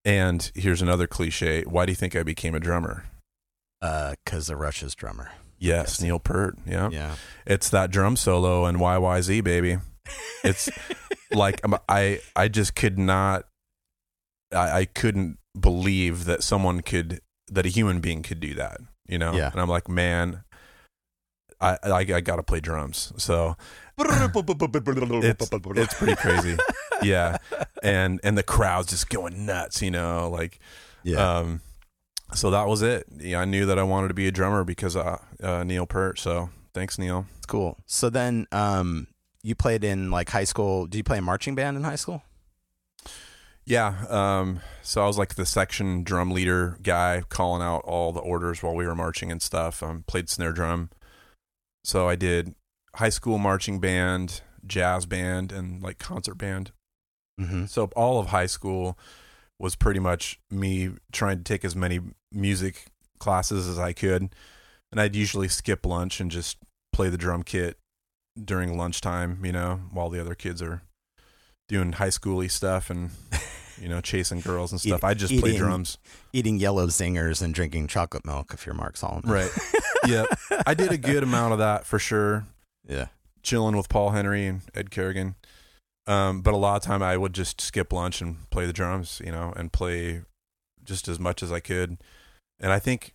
[0.04, 3.04] And here's another cliche: Why do you think I became a drummer?
[3.80, 5.30] Uh, cause the Rush's drummer.
[5.58, 6.56] Yes, Neil Peart.
[6.66, 6.88] Yeah.
[6.90, 7.16] Yeah.
[7.46, 9.78] it's that drum solo and YYZ baby.
[10.44, 10.70] It's
[11.32, 13.44] like um, I I just could not
[14.52, 19.18] I, I couldn't believe that someone could that a human being could do that, you
[19.18, 19.32] know.
[19.32, 19.50] Yeah.
[19.50, 20.42] And I'm like, man,
[21.60, 23.12] I I, I got to play drums.
[23.16, 23.56] So
[25.36, 26.56] it's it's pretty crazy.
[27.00, 27.36] Yeah.
[27.80, 30.58] And and the crowd's just going nuts, you know, like
[31.04, 31.38] yeah.
[31.38, 31.60] um
[32.34, 33.06] so that was it.
[33.18, 36.18] Yeah, I knew that I wanted to be a drummer because of uh, Neil Peart.
[36.18, 37.26] So thanks, Neil.
[37.36, 37.78] it's cool.
[37.86, 39.06] So then, um,
[39.42, 40.86] you played in like high school.
[40.86, 42.22] Did you play a marching band in high school?
[43.68, 44.06] Yeah.
[44.08, 48.62] Um, so I was like the section drum leader guy calling out all the orders
[48.62, 49.82] while we were marching and stuff.
[49.82, 50.88] Um, played snare drum.
[51.84, 52.54] So I did
[52.94, 56.72] high school marching band, jazz band, and like concert band.
[57.38, 57.66] Mm-hmm.
[57.66, 58.98] So all of high school
[59.58, 62.00] was pretty much me trying to take as many
[62.32, 62.86] music
[63.18, 64.30] classes as I could.
[64.90, 66.56] And I'd usually skip lunch and just
[66.94, 67.76] play the drum kit
[68.42, 70.80] during lunchtime, you know, while the other kids are
[71.68, 73.10] doing high schooly stuff and
[73.80, 75.00] you know, chasing girls and stuff.
[75.00, 75.98] Eat- I just play drums.
[76.32, 79.30] Eating yellow zingers and drinking chocolate milk if you're Mark Solomon.
[79.30, 79.50] Right.
[80.06, 80.26] yep.
[80.66, 82.46] I did a good amount of that for sure.
[82.86, 83.06] Yeah.
[83.42, 85.34] chilling with Paul Henry and Ed Kerrigan.
[86.06, 89.20] Um, but a lot of time I would just skip lunch and play the drums,
[89.24, 90.22] you know, and play
[90.82, 91.98] just as much as I could.
[92.58, 93.14] And I think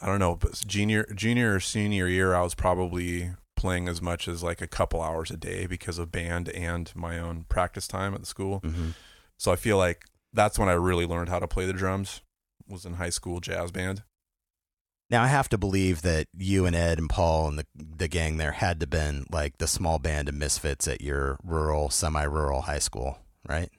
[0.00, 4.28] I don't know, but junior junior or senior year I was probably playing as much
[4.28, 8.14] as like a couple hours a day because of band and my own practice time
[8.14, 8.60] at the school.
[8.60, 8.90] Mm-hmm.
[9.38, 12.20] So I feel like that's when I really learned how to play the drums
[12.68, 14.02] was in high school jazz band.
[15.10, 18.36] Now I have to believe that you and Ed and Paul and the the gang
[18.36, 22.78] there had to been like the small band of misfits at your rural, semi-rural high
[22.78, 23.70] school, right?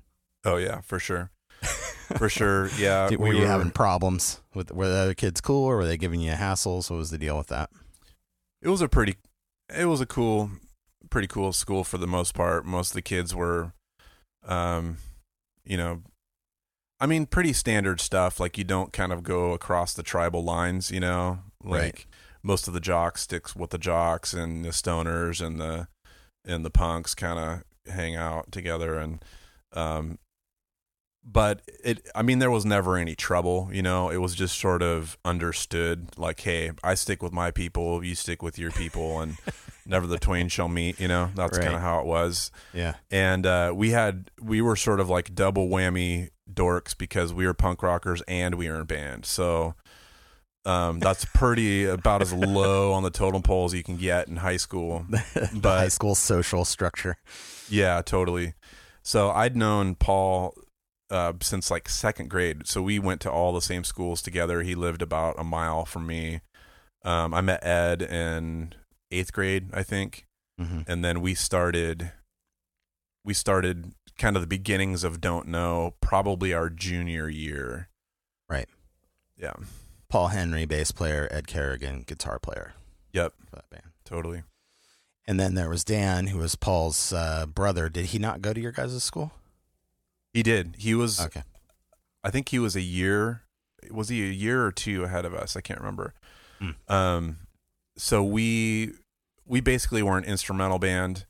[0.43, 1.29] Oh yeah, for sure.
[2.17, 2.69] For sure.
[2.79, 3.07] Yeah.
[3.09, 5.97] Did- were we you having problems with were the other kids cool or were they
[5.97, 6.89] giving you hassles?
[6.89, 7.69] What was the deal with that?
[8.61, 9.15] it was a pretty
[9.77, 10.49] it was a cool
[11.11, 12.65] pretty cool school for the most part.
[12.65, 13.73] Most of the kids were,
[14.43, 14.97] um,
[15.69, 16.01] you know,
[16.99, 18.39] I mean, pretty standard stuff.
[18.41, 21.39] Like you don't kind of go across the tribal lines, you know.
[21.63, 22.05] Like Right.
[22.43, 25.87] most of the jocks sticks with the jocks, and the stoners and the
[26.43, 28.97] and the punks kind of hang out together.
[28.97, 29.23] And
[29.73, 30.17] um,
[31.23, 34.09] but it, I mean, there was never any trouble, you know.
[34.09, 38.41] It was just sort of understood, like, hey, I stick with my people, you stick
[38.41, 39.37] with your people, and
[39.89, 40.99] never the twain shall meet.
[40.99, 41.63] You know, that's Right.
[41.65, 42.95] kind of how it was Yeah.
[43.11, 47.53] and uh, we had we were sort of like double whammy dorks because we were
[47.53, 49.75] punk rockers and we were in band so
[50.65, 54.37] um, that's pretty about as low on the totem pole as you can get in
[54.37, 55.05] high school
[55.53, 57.17] But- high school social structure.
[57.69, 58.55] yeah totally
[59.03, 60.53] so i'd known paul
[61.11, 64.75] uh, since like second grade so we went to all the same schools together he
[64.75, 66.41] lived about a mile from me
[67.03, 68.73] um, i met ed in
[69.11, 70.25] eighth grade i think
[70.59, 70.81] Mm-hmm.
[70.91, 72.11] and then we started
[73.23, 77.87] we started kind of the beginnings of don't know probably our junior year
[78.49, 78.67] Right.
[79.37, 79.53] yeah
[80.09, 81.27] Paul Henry, bass player.
[81.31, 82.73] Ed Kerrigan, guitar player
[83.13, 83.83] yep for that band.
[84.03, 84.43] totally
[85.27, 87.87] And then there was Dan, who was Paul's uh, brother.
[87.87, 89.31] Did he not go to your guys' school?
[90.33, 91.43] he did he was Okay.
[92.23, 93.43] i think he was a year
[93.89, 96.13] was he a year or two ahead of us i can't remember
[96.59, 96.71] Hmm.
[96.89, 97.37] um
[97.99, 98.93] so we
[99.45, 101.25] we basically were an instrumental band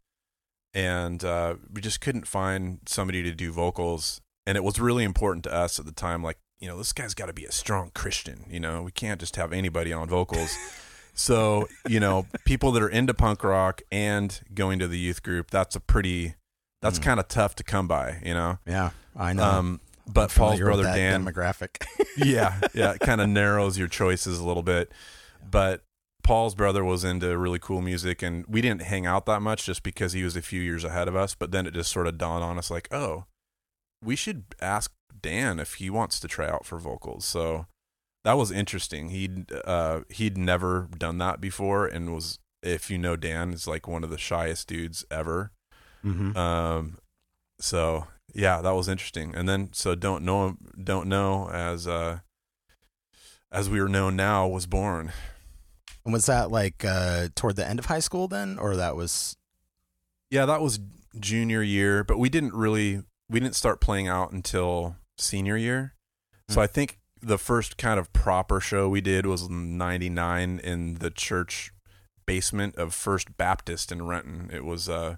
[0.74, 5.44] and uh we just couldn't find somebody to do vocals and it was really important
[5.44, 7.90] to us at the time like you know this guy's got to be a strong
[7.96, 10.56] christian you know we can't just have anybody on vocals
[11.16, 15.50] so you know people that are into punk rock and going to the youth group
[15.50, 16.36] that's a pretty
[16.82, 17.04] that's Hmm.
[17.04, 19.44] kind of tough to come by you know Yeah, I know.
[19.44, 21.84] um but paul's brother dan demographic.
[22.18, 24.92] yeah, yeah, it kind of narrows your choices a little bit.
[25.50, 25.84] But
[26.30, 29.82] Paul's brother was into really cool music, and we didn't hang out that much just
[29.82, 31.34] because he was a few years ahead of us.
[31.34, 33.26] But then it just sort of dawned on us, like, oh,
[34.00, 37.26] we should ask Dan if he wants to try out for vocals.
[37.26, 37.66] So
[38.24, 39.10] that was interesting.
[39.10, 43.88] He'd uh, he'd never done that before, and was if you know Dan, is like
[43.88, 45.52] one of the shyest dudes ever.
[46.06, 46.38] mm-hmm.
[46.38, 47.00] Um,
[47.60, 49.34] so yeah, that was interesting.
[49.34, 52.20] And then so don't know don't know as uh
[53.52, 55.12] as we are known now was born.
[56.10, 59.38] And was that like uh, toward the end of high school then, or that was?
[60.32, 60.80] Yeah, that was
[61.20, 65.94] junior year, but we didn't really we didn't start playing out until senior year.
[66.48, 66.62] So Hmm.
[66.62, 71.72] I think the first kind of proper show we did was 99 in the church
[72.26, 74.50] basement of First Baptist in Renton.
[74.52, 75.18] It was uh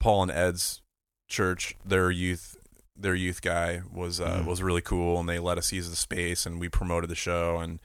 [0.00, 0.82] Paul and Ed's
[1.28, 2.56] church, their youth
[2.96, 4.46] their youth guy was uh, Mm.
[4.46, 7.58] was really cool and they let us use the space and we promoted the show
[7.58, 7.78] and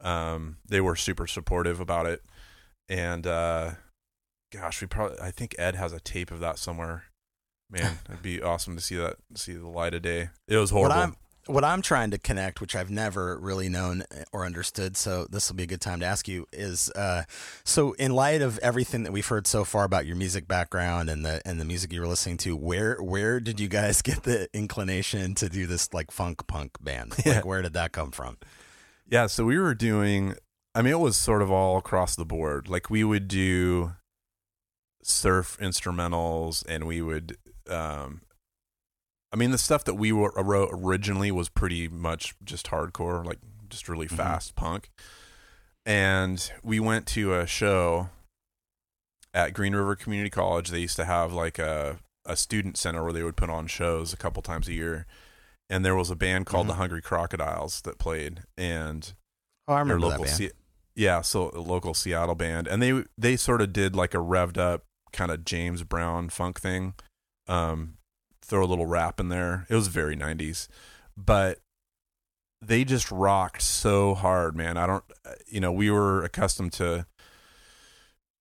[0.00, 2.22] um they were super supportive about it.
[2.88, 3.72] And uh
[4.52, 7.04] gosh, we probably I think Ed has a tape of that somewhere.
[7.70, 10.30] Man, it'd be awesome to see that see the light of day.
[10.48, 10.96] It was horrible.
[10.96, 15.26] What I'm what I'm trying to connect, which I've never really known or understood, so
[15.30, 17.22] this will be a good time to ask you, is uh,
[17.64, 21.24] so in light of everything that we've heard so far about your music background and
[21.24, 24.48] the and the music you were listening to, where where did you guys get the
[24.52, 27.14] inclination to do this like funk punk band?
[27.24, 27.42] Yeah.
[27.42, 28.36] Where did that come from?
[29.08, 30.34] Yeah, so we were doing
[30.74, 32.68] I mean it was sort of all across the board.
[32.68, 33.92] Like we would do
[35.02, 37.36] surf instrumentals and we would
[37.70, 38.22] um
[39.32, 43.38] I mean the stuff that we were, wrote originally was pretty much just hardcore, like
[43.68, 44.16] just really Mhm.
[44.16, 44.90] fast punk.
[45.84, 48.08] And we went to a show
[49.34, 50.70] at Green River Community College.
[50.70, 54.12] They used to have like a a student center where they would put on shows
[54.12, 55.06] a couple times a year.
[55.68, 56.70] And there was a band called Mhm.
[56.70, 59.12] the Hungry Crocodiles that played and
[59.68, 60.36] Oh, I their remember that local band.
[60.36, 60.52] Se-
[60.94, 64.58] yeah, so a local Seattle band, and they they sort of did like a revved
[64.58, 66.94] up kind of James Brown funk thing.
[67.48, 67.98] Um,
[68.42, 69.66] throw a little rap in there.
[69.68, 70.68] It was very '90s,
[71.16, 71.58] but
[72.62, 74.76] they just rocked so hard, man.
[74.76, 75.04] I don't,
[75.46, 77.06] you know, we were accustomed to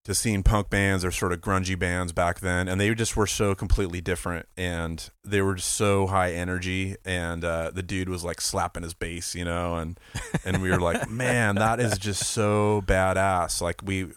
[0.05, 3.27] to seeing punk bands or sort of grungy bands back then, and they just were
[3.27, 8.23] so completely different, and they were just so high energy, and uh, the dude was
[8.23, 9.99] like slapping his bass, you know, and
[10.45, 13.61] and we were like, man, that is just so badass.
[13.61, 14.07] Like we,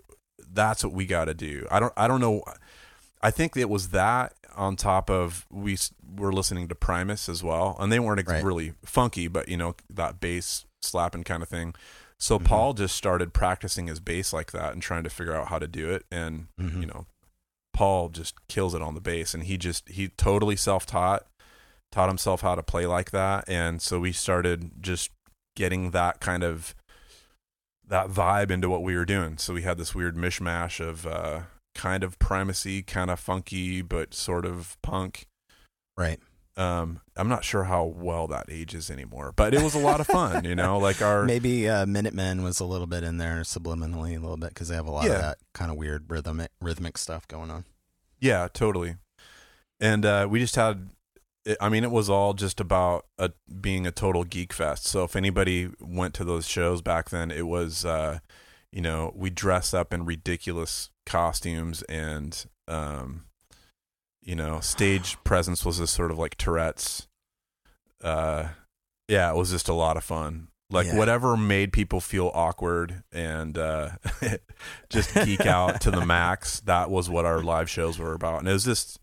[0.53, 1.67] that's what we got to do.
[1.71, 2.43] I don't, I don't know.
[3.23, 5.79] I think it was that on top of we
[6.17, 8.45] were listening to Primus as well, and they weren't ex- Right.
[8.45, 11.75] really funky, but you know that bass slapping kind of thing.
[12.21, 12.45] So Mhm.
[12.45, 15.69] Paul just started practicing his bass like that and trying to figure out how to
[15.69, 16.81] do it, and Mhm.
[16.81, 17.07] you know,
[17.73, 21.27] Paul just kills it on the bass, and he just he totally self taught,
[21.93, 25.11] taught himself how to play like that, and so we started just
[25.57, 26.75] getting that kind of
[27.87, 29.39] that vibe into what we were doing.
[29.39, 31.43] So we had this weird mishmash of uh,
[31.75, 35.27] kind of Primus-y, kind of funky, but sort of punk.
[35.97, 36.21] Right.
[36.59, 40.07] Um, I'm not sure how well that ages anymore, but it was a lot of
[40.09, 40.45] fun.
[40.45, 44.21] You know, like our Maybe uh, Minutemen was a little bit in there subliminally a
[44.21, 45.13] little bit because they have a lot Yeah.
[45.13, 47.65] of that kind of weird rhythmic rhythmic stuff going on.
[48.21, 48.97] Yeah, totally.
[49.81, 50.91] And uh, we just had,
[51.61, 54.85] I mean, it was all just about a, being a total geek fest.
[54.87, 58.19] So if anybody went to those shows back then, it was, uh,
[58.73, 63.27] you know, we dress up in ridiculous costumes and, um,
[64.29, 67.09] you know, stage presence was this sort of like Tourette's.
[68.05, 68.49] Uh,
[69.09, 70.49] yeah, it was just a lot of fun.
[70.71, 70.99] Like Yeah.
[70.99, 73.93] whatever made people feel awkward and uh,
[74.91, 76.61] just geek out to the max.
[76.61, 79.01] That was what our live shows were about, and it was just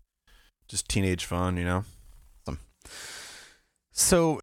[0.68, 1.84] just teenage fun, you know.
[3.92, 4.38] So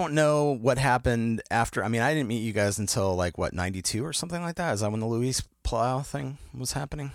[0.00, 1.84] I don't know what happened after.
[1.84, 4.56] I mean, I didn't meet you guys until like what ninety two or something like
[4.56, 4.72] that.
[4.74, 7.10] Is that when the Luis Palau thing was happening?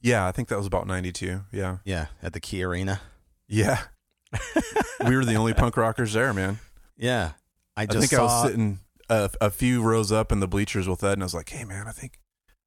[0.00, 1.42] Yeah, I think that was about '92.
[1.52, 3.00] Yeah, Yeah, at the Key Arena.
[3.48, 3.82] yeah.
[5.06, 6.58] we were the only punk rockers there, man.
[6.98, 7.32] Yeah,
[7.76, 10.86] I I, just think I was sitting a, a few rows up in the bleachers
[10.86, 12.18] with Ed, and I was like, "Hey, man, I think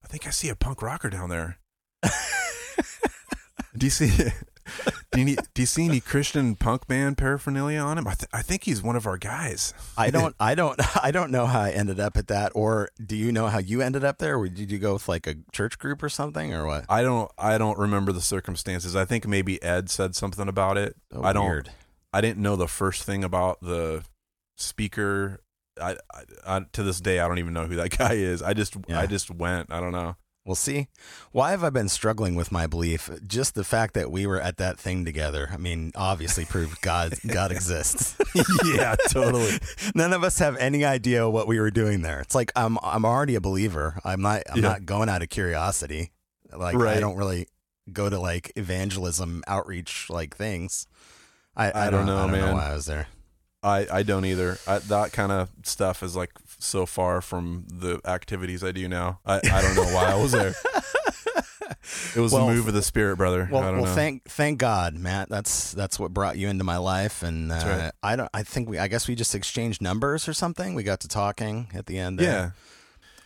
[0.04, 1.60] I think I see a punk rocker down there.
[3.78, 4.10] do you see?
[4.10, 8.08] Do you, do you see any Christian punk band paraphernalia on him?
[8.08, 9.74] I, th- I think he's one of our guys.
[9.98, 10.36] I don't.
[10.40, 10.80] I don't.
[11.04, 12.52] I don't know how I ended up at that.
[12.56, 14.38] Or do you know how you ended up there?
[14.38, 16.86] Or did you go with like a church group or something, or what?
[16.88, 18.96] I don't I don't remember the circumstances.
[18.96, 20.96] I think maybe Ed said something about it.
[21.14, 21.72] Oh, I don't weird.
[22.14, 24.04] I didn't know the first thing about the
[24.58, 25.42] speaker.
[25.82, 28.42] I, I, I to this day I don't even know who that guy is.
[28.42, 29.00] I just Yeah.
[29.00, 29.72] I just went.
[29.72, 30.16] I don't know.
[30.46, 30.88] We'll see.
[31.32, 33.12] Why have I been struggling with my belief?
[33.28, 35.50] Just the fact that we were at that thing together.
[35.54, 38.16] I mean, obviously proved God God exists.
[38.76, 39.60] yeah, totally.
[39.96, 42.20] None of us have any idea what we were doing there.
[42.22, 44.00] It's like I'm I'm already a believer.
[44.04, 44.70] I'm not I'm Yeah.
[44.70, 46.12] not going out of curiosity.
[46.52, 47.48] Like I don't really
[47.94, 50.88] go to like evangelism outreach like things.
[51.56, 52.46] I, I, I don't know, I don't man.
[52.48, 53.08] know why I was there.
[53.62, 54.58] I I don't either.
[54.66, 56.32] I, that kind of stuff is like
[56.64, 59.20] so far from the activities I do now.
[59.26, 60.54] I I don't know why I was there.
[62.16, 63.48] It was Well, the move of the spirit, brother.
[63.52, 63.96] Well, I don't well, know.
[63.96, 65.30] thank thank God, Matt.
[65.30, 67.92] That's that's what brought you into my life, and uh, right.
[68.04, 68.30] I don't.
[68.34, 68.78] I think we.
[68.78, 70.76] I guess we just exchanged numbers or something.
[70.76, 72.20] We got to talking at the end.
[72.20, 72.28] There.
[72.32, 72.52] yeah.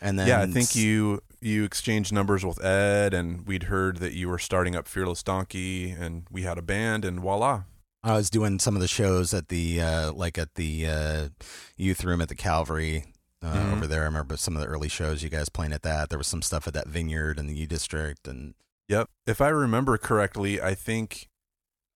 [0.02, 4.14] and then yeah, I think you you exchanged numbers with Ed, and we'd heard that
[4.14, 7.64] you were starting up Fearless Donkey, and we had a band, and voila.
[8.04, 11.28] I was doing some of the shows at the uh, like at the uh,
[11.76, 13.06] youth room at the Calvary
[13.46, 13.74] uh, Mhm.
[13.74, 14.02] over there.
[14.02, 16.10] I remember some of the early shows you guys playing at that.
[16.10, 18.56] There was some stuff at that vineyard in the U District, and
[18.88, 19.10] Yep.
[19.26, 21.28] If I remember correctly, I think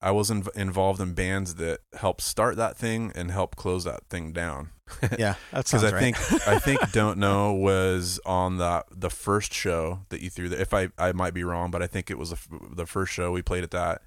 [0.02, 4.08] I was inv- involved in bands that helped start that thing and help close that
[4.10, 4.70] thing down.
[5.20, 6.00] yeah, that Because I right.
[6.16, 10.50] think I think Don't Know was on the the first show that you threw.
[10.50, 10.60] There.
[10.60, 12.38] If I I might be wrong, but I think it was the,
[12.76, 14.02] the first show we played at that.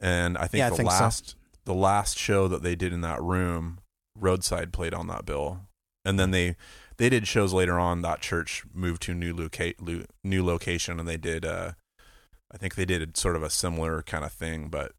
[0.00, 1.34] And I think Yeah, I the think so.
[1.66, 3.78] the last show that they did in that room,
[4.16, 5.67] Roadside played on that bill.
[6.08, 6.56] And then they
[6.96, 8.02] they did shows later on.
[8.02, 9.74] That church moved to a new loca-
[10.24, 11.44] new location, and they did.
[11.44, 11.72] uh
[12.50, 14.92] I think they did sort of a similar kind of thing, but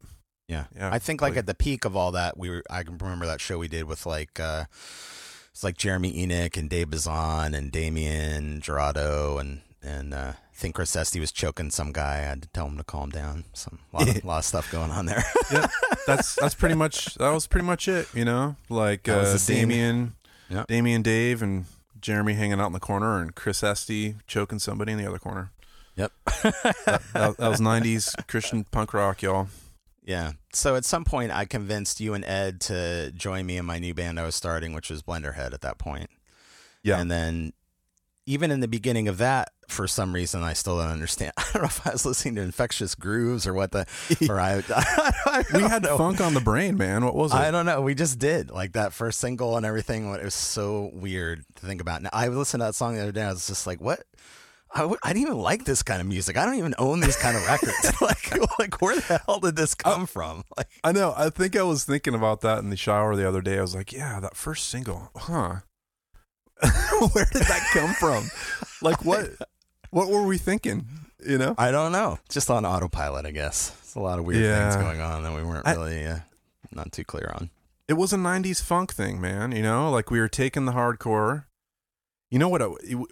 [0.48, 0.66] Yeah.
[0.76, 2.96] Yeah, I think like like- at the peak of all that, we were I can
[2.98, 4.64] remember that show we did with like uh
[5.52, 10.74] it's like Jeremy Enigk and Dave Bazan and Damien Jurado and and uh I think
[10.74, 12.16] Chris Esty was choking some guy.
[12.18, 13.44] I had to tell him to calm down.
[13.54, 15.24] Some lot of, lot of stuff going on there.
[15.50, 15.66] yeah,
[16.06, 18.06] that's that's pretty much that was pretty much it.
[18.14, 19.36] You know, like uh.
[19.46, 20.14] Damien,
[20.50, 20.64] Yeah.
[20.68, 21.66] Damien, Dave, and
[22.00, 25.52] Jeremy hanging out in the corner, and Chris Esty choking somebody in the other corner.
[25.96, 26.12] yep.
[26.42, 29.48] That, that was '90s Christian punk rock, y'all.
[30.04, 30.32] Yeah.
[30.52, 33.94] So at some point, I convinced you and Ed to join me in my new
[33.94, 36.10] band I was starting, which was Blenderhead at that point.
[36.82, 36.98] Yeah.
[36.98, 37.52] And then,
[38.26, 41.32] even in the beginning of that, for some reason, I still don't understand.
[41.38, 43.86] I don't know if I was listening to Infectious Grooves or what the,
[44.28, 45.96] or I, I We don't had know.
[45.98, 47.04] funk on the brain, man.
[47.04, 47.36] What was it?
[47.36, 47.80] I don't know.
[47.80, 50.12] We just did like that first single and everything.
[50.14, 52.02] It was so weird to think about.
[52.02, 53.22] Now, I listened to that song the other day.
[53.22, 54.02] I was just like, what?
[54.72, 56.36] I w- I didn't even like this kind of music.
[56.36, 58.00] I don't even own these kind of records.
[58.00, 60.44] like, like where the hell did this come from?
[60.56, 61.12] Like, I know.
[61.16, 63.58] I think I was thinking about that in the shower the other day.
[63.58, 65.56] I was like, yeah, that first single, huh?
[67.12, 68.30] Where did that come from?
[68.82, 69.30] like what?
[69.90, 70.86] What were we thinking?
[71.24, 71.54] You know?
[71.58, 72.18] I don't know.
[72.28, 73.76] Just on autopilot, I guess.
[73.82, 74.70] It's a lot of weird Yeah.
[74.70, 76.18] things going on that we weren't I- really uh,
[76.72, 77.50] not too clear on.
[77.88, 81.46] it was a 90s funk thing man you know like we were taking the hardcore
[82.30, 82.62] you know what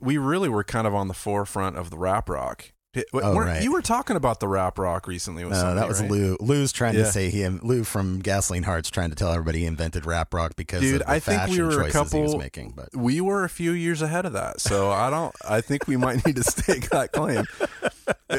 [0.01, 2.71] we really were kind of on the forefront of the rap rock
[3.13, 3.63] Oh, right.
[3.63, 6.11] You were talking about the rap rock recently with No, somebody, that was right?
[6.11, 6.37] Lou.
[6.41, 7.05] Lou's trying Yeah.
[7.05, 10.57] to say he Lou from Gasoline Hearts trying to tell everybody he invented rap rock
[10.57, 12.73] because Dude, of the I think we were a choices he was couple- making.
[12.75, 15.35] But We were a few years ahead of that, so I don't.
[15.47, 17.45] I think we might need to stake that claim.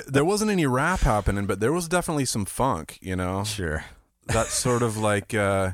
[0.07, 2.97] There wasn't any rap happening, but there was definitely some funk.
[3.01, 3.85] You know, sure,
[4.25, 5.71] that's sort of like uh,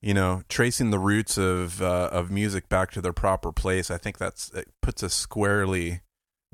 [0.00, 3.90] you know tracing the roots of uh, of music back to their proper place.
[3.90, 6.00] I think that's it puts us squarely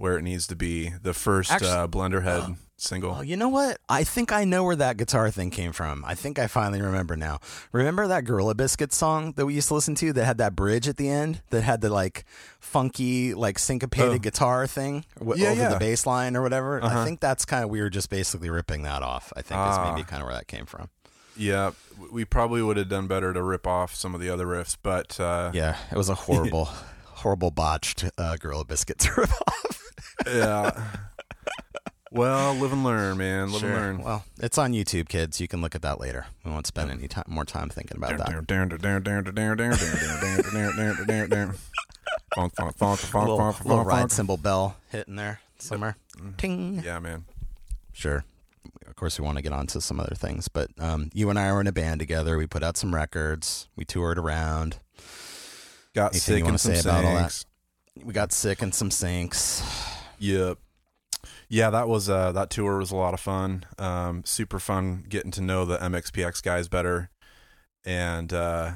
[0.01, 0.89] where it needs to be.
[1.03, 3.17] The first Actu- uh, Blenderhead single.
[3.19, 3.77] Oh, you know what?
[3.91, 6.03] I think I know where that guitar thing came from.
[6.07, 7.39] I think I finally remember now.
[7.73, 10.89] Remember that Gorilla Biscuit song that we used to listen to that had that bridge
[10.89, 12.25] at the end that had the like
[12.59, 14.19] funky, like syncopated Oh.
[14.19, 15.69] guitar thing w- Yeah, over yeah.
[15.69, 16.83] the bass line or whatever?
[16.83, 17.01] Uh-huh.
[17.01, 19.33] I think that's kind of, we were just basically ripping that off.
[19.37, 19.93] I think is Ah.
[19.95, 20.89] maybe kind of where that came from.
[21.37, 21.73] Yeah,
[22.11, 25.21] we probably would have done better to rip off some of the other riffs, but
[25.21, 26.65] uh, Yeah, it was a horrible,
[27.05, 29.80] horrible botched uh, Gorilla Biscuit to rip off.
[30.27, 30.71] Yeah.
[32.13, 33.53] Well, live and learn, man.
[33.53, 33.71] Live Sure.
[33.71, 34.03] and learn.
[34.03, 35.41] Well, it's on YouTube, kids.
[35.41, 36.27] You can look at that later.
[36.45, 38.29] We won't spend any time, more time thinking about that.
[43.65, 45.97] little, ride cymbal bell hitting there somewhere.
[46.37, 46.83] Ting.
[46.85, 47.25] Yeah, man.
[47.93, 48.25] Sure.
[48.87, 51.39] Of course, we want to get on to some other things, but um, you and
[51.39, 52.37] I were in a band together.
[52.37, 53.69] We put out some records.
[53.77, 54.79] We toured around.
[55.95, 57.45] Got Anything you sick wanna some say about all that?
[58.05, 59.63] We got sick in some sinks.
[60.19, 60.59] Yep.
[61.49, 63.65] Yeah, that was uh that tour was a lot of fun.
[63.79, 67.11] Um super fun getting to know the MXPX guys better.
[67.85, 68.73] And uh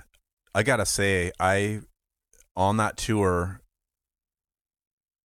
[0.54, 1.80] I got to say I
[2.56, 3.60] on that tour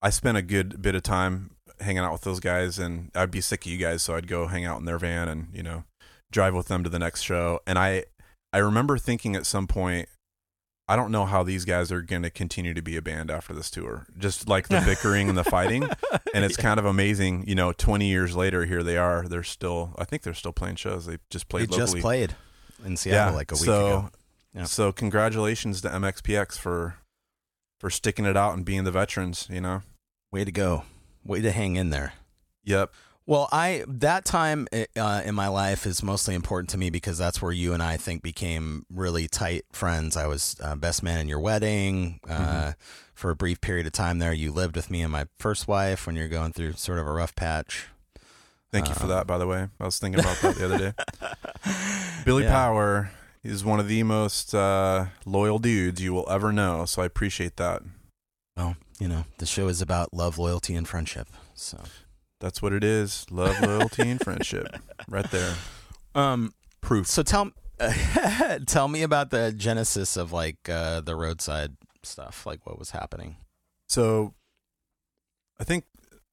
[0.01, 3.41] I spent a good bit of time hanging out with those guys and I'd be
[3.41, 5.83] sick of you guys so I'd go hang out in their van and, you know,
[6.31, 7.59] drive with them to the next show.
[7.67, 8.05] And I
[8.51, 10.09] I remember thinking at some point
[10.89, 13.53] I don't know how these guys are going to continue to be a band after
[13.53, 14.07] this tour.
[14.17, 15.87] Just like the bickering and the fighting,
[16.33, 17.47] and it's kind of amazing.
[17.47, 19.27] You know, twenty years later, here they are.
[19.27, 19.93] They're still.
[19.99, 21.05] I think they're still playing shows.
[21.05, 22.01] They just We played just locally.
[22.01, 22.35] played
[22.83, 24.09] in Seattle like a week so, ago.
[24.55, 24.63] Yeah.
[24.63, 26.95] So congratulations to MXPX for
[27.79, 29.47] for sticking it out and being the veterans.
[29.47, 29.83] You know.
[30.31, 30.85] Way to go.
[31.23, 32.13] Way to hang in there.
[32.63, 32.91] Yep.
[33.29, 37.43] Well, I that time uh, in my life is mostly important to me because that's
[37.43, 40.17] where you and I think became really tight friends.
[40.17, 42.69] I was uh, best man in your wedding uh, Mm-hmm.
[43.13, 44.33] for a brief period of time there.
[44.33, 47.11] You lived with me and my first wife when you're going through sort of a
[47.11, 47.85] rough patch.
[48.71, 49.27] Thank you for Um, that.
[49.27, 50.93] By the way, I was thinking about that the other day.
[52.25, 52.51] Billy Yeah.
[52.51, 53.11] Power
[53.43, 56.85] is one of the most uh, loyal dudes you will ever know.
[56.85, 57.83] So I appreciate that.
[58.57, 61.27] Well, you know, the show is about love, loyalty, and friendship.
[61.53, 61.83] So,
[62.39, 63.25] That's what it is.
[63.29, 64.67] Love, loyalty, and friendship.
[65.07, 65.55] Right there.
[66.13, 67.07] um, Proof.
[67.07, 67.51] so tell
[68.67, 72.45] tell me about the genesis of like uh, the roadside stuff.
[72.45, 73.37] Like, what was happening?
[73.87, 74.35] So
[75.59, 75.85] I think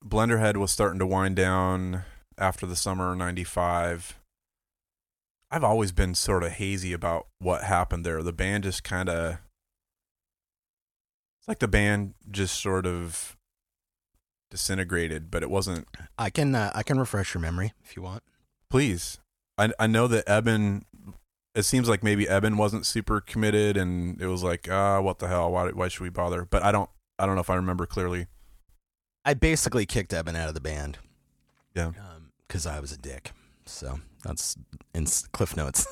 [0.04, 2.02] Blenderhead was starting to wind down
[2.38, 4.18] after the summer of 95.
[5.50, 8.22] I've always been sort of hazy about what happened there.
[8.22, 9.38] The band just kind of
[11.38, 13.35] it's like the band just sort of
[14.50, 15.86] disintegrated, but it wasn't
[16.18, 18.22] I can uh, I can refresh your memory if you want.
[18.70, 19.18] please.
[19.58, 20.84] I I know that Eben.
[21.54, 25.28] It seems like maybe Eben wasn't super committed, and it was like, ah, what the
[25.28, 25.50] hell?
[25.52, 26.44] Why why should we bother?
[26.44, 28.26] But I don't I don't know if I remember clearly.
[29.24, 30.98] I basically kicked Eben out of the band.
[31.74, 31.92] Yeah.
[32.46, 33.32] because I was a dick.
[33.66, 34.56] So that's
[34.94, 35.86] in Cliff Notes.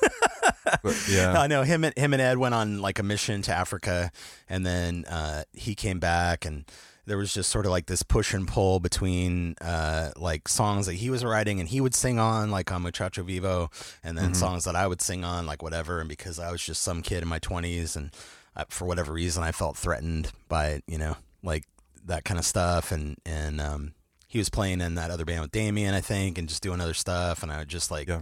[0.81, 1.39] But, yeah.
[1.39, 4.11] I know him and him and Ed went on like a mission to Africa,
[4.49, 6.65] and then uh, he came back, and
[7.05, 10.93] there was just sort of like this push and pull between uh, like songs that
[10.95, 13.69] he was writing and he would sing on, like on Muchacho Vivo,
[14.03, 14.35] and then Mhm.
[14.35, 15.99] songs that I would sing on, like whatever.
[15.99, 18.11] And because I was just some kid in my twenties, and
[18.55, 21.65] I, for whatever reason, I felt threatened by you know like
[22.05, 23.93] that kind of stuff, and and um,
[24.27, 26.93] he was playing in that other band with Damien, I think, and just doing other
[26.93, 28.21] stuff, and I would just like, Yeah.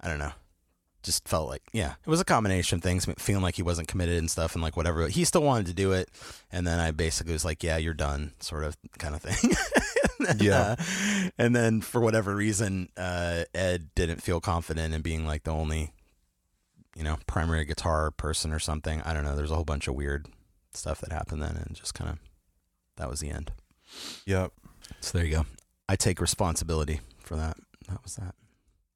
[0.00, 0.32] I don't know
[1.08, 4.18] just felt like yeah it was a combination of things feeling like he wasn't committed
[4.18, 6.08] and stuff and like whatever he still wanted to do it.
[6.52, 9.52] And then i basically was like yeah you're done sort of kind of thing.
[10.20, 10.60] And then, Yeah.
[10.60, 10.76] uh,
[11.38, 15.92] and then for whatever reason uh, ed didn't feel confident in being like the only
[16.96, 19.00] you know primary guitar person or something.
[19.02, 19.36] I don't know.
[19.36, 20.26] There's a whole bunch of weird
[20.74, 22.18] stuff that happened then and just kind of
[22.96, 23.52] that was the end.
[24.26, 24.52] Yep.
[25.00, 25.46] so there you go.
[25.88, 27.56] I take responsibility for that.
[27.88, 28.34] That was that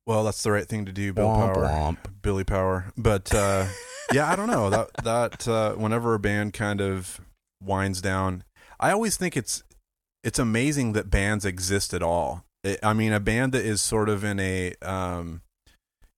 [0.07, 1.99] Well, that's the right thing to do, Bill Womp Power, womp.
[2.23, 2.93] Billy Power.
[2.97, 3.67] But uh,
[4.13, 7.21] yeah, I don't know that that uh, whenever a band kind of
[7.63, 8.45] winds down,
[8.81, 9.63] I always think it's
[10.25, 12.45] it's amazing that bands exist at all.
[12.65, 15.43] It, I mean, a band that is sort of in a um,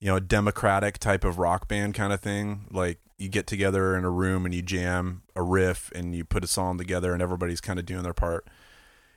[0.01, 4.05] you know democratic type of rock band kind of thing, like you get together in
[4.05, 7.61] a room and you jam a riff and you put a song together and everybody's
[7.61, 8.47] kind of doing their part.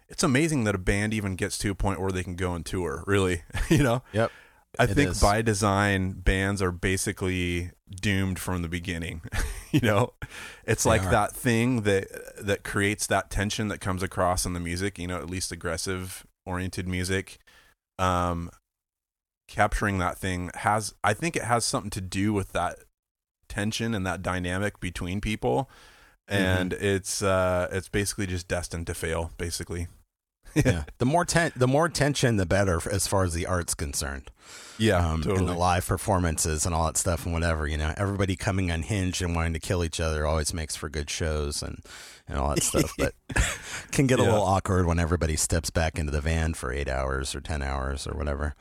[0.07, 2.65] it's amazing that a band even gets to a point where they can go and
[2.65, 3.03] tour.
[3.07, 4.03] Really, you know.
[4.13, 4.31] Yep.
[4.79, 5.19] I It think is.
[5.21, 9.21] by design, bands are basically doomed from the beginning.
[9.71, 10.13] you know,
[10.65, 11.11] it's They like are.
[11.11, 12.07] that thing that
[12.39, 14.97] that creates that tension that comes across in the music.
[14.99, 17.39] You know, at least aggressive oriented music.
[17.99, 18.49] Um,
[19.47, 22.79] capturing that thing has, I think, it has something to do with that
[23.49, 25.69] tension and that dynamic between people.
[26.29, 26.43] Mm-hmm.
[26.43, 29.31] And it's uh, it's basically just destined to fail.
[29.37, 29.87] Basically,
[30.65, 30.83] yeah.
[30.97, 34.29] The more ten- the more tension, the better as far as the art's concerned.
[34.77, 35.39] yeah, um, totally.
[35.39, 37.67] and the live performances and all that stuff and whatever.
[37.67, 41.09] You know, everybody coming unhinged and wanting to kill each other always makes for good
[41.09, 41.79] shows and
[42.27, 42.93] and all that stuff.
[42.97, 43.13] But
[43.91, 44.29] can get a Yeah.
[44.31, 48.05] little awkward when everybody steps back into the van for eight hours or ten hours
[48.07, 48.55] or whatever.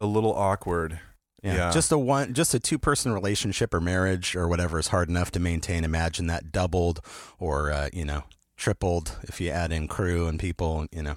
[0.00, 1.00] a little awkward.
[1.42, 1.54] Yeah.
[1.54, 1.70] Yeah.
[1.72, 5.30] Just a one just a two person relationship or marriage or whatever is hard enough
[5.32, 5.84] to maintain.
[5.84, 7.00] Imagine that doubled
[7.38, 8.24] or uh, you know,
[8.56, 11.16] tripled if you add in crew and people, you know.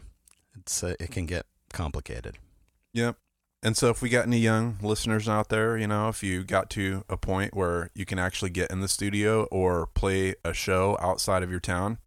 [0.69, 2.37] It's uh, it can get complicated.
[2.93, 3.17] Yep.
[3.63, 6.69] And so, if we got any young listeners out there, you know, if you got
[6.71, 10.95] to a point where you can actually get in the studio or play a show
[11.01, 11.97] outside of your town,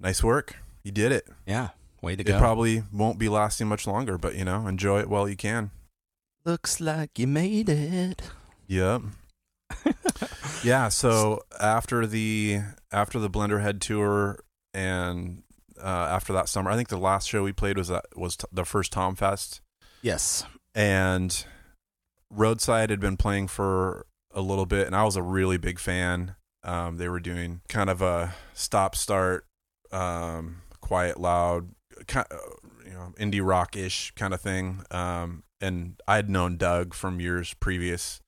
[0.00, 0.56] nice work.
[0.82, 1.28] You did it.
[1.46, 1.68] Yeah.
[2.00, 2.36] Way to It go.
[2.36, 5.70] It probably won't be lasting much longer, but, you know, enjoy it while you can.
[6.46, 8.22] Looks like you made it.
[8.68, 9.02] Yep.
[10.64, 10.88] yeah.
[10.88, 12.60] So after the
[12.90, 14.40] after the Blenderhead tour
[14.72, 15.42] and
[15.82, 18.46] uh, after that summer, I think the last show we played was that was t-
[18.52, 19.60] the first Tom Fest.
[20.02, 20.44] Yes.
[20.74, 21.44] and
[22.30, 26.36] Roadside had been playing for a little bit, and I was a really big fan.
[26.62, 29.46] Um, they were doing kind of a stop start,
[29.90, 31.70] um, quiet, loud,
[32.06, 32.26] kind
[32.84, 34.82] you know, indie rock ish kind of thing.
[34.90, 38.20] Um, and I had known Doug from years previous,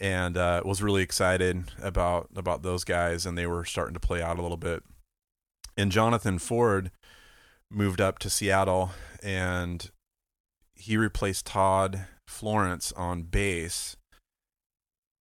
[0.00, 4.22] and uh, was really excited about about those guys, and they were starting to play
[4.22, 4.82] out a little bit.
[5.80, 6.90] And Jonathan Ford
[7.70, 8.90] moved up to Seattle,
[9.22, 9.90] and
[10.74, 13.96] he replaced Todd Florence on bass,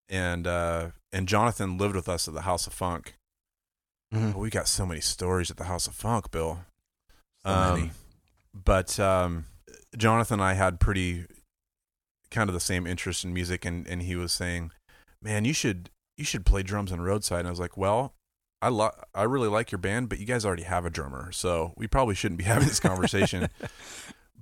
[0.09, 3.15] and uh, and Jonathan lived with us at the House of Funk.
[4.13, 4.35] Mhm.
[4.35, 6.65] We got so many stories at the House of Funk, Bill.
[7.45, 7.83] So many.
[7.83, 7.91] Um,
[8.53, 9.45] but um,
[9.97, 11.25] Jonathan and I had pretty
[12.31, 14.71] kind of the same interest in music, and and he was saying,
[15.21, 18.13] "Man, you should you should play drums on Roadside." And I was like, "Well."
[18.61, 21.73] I lo- I really like your band, but you guys already have a drummer, so
[21.77, 23.49] we probably shouldn't be having this conversation.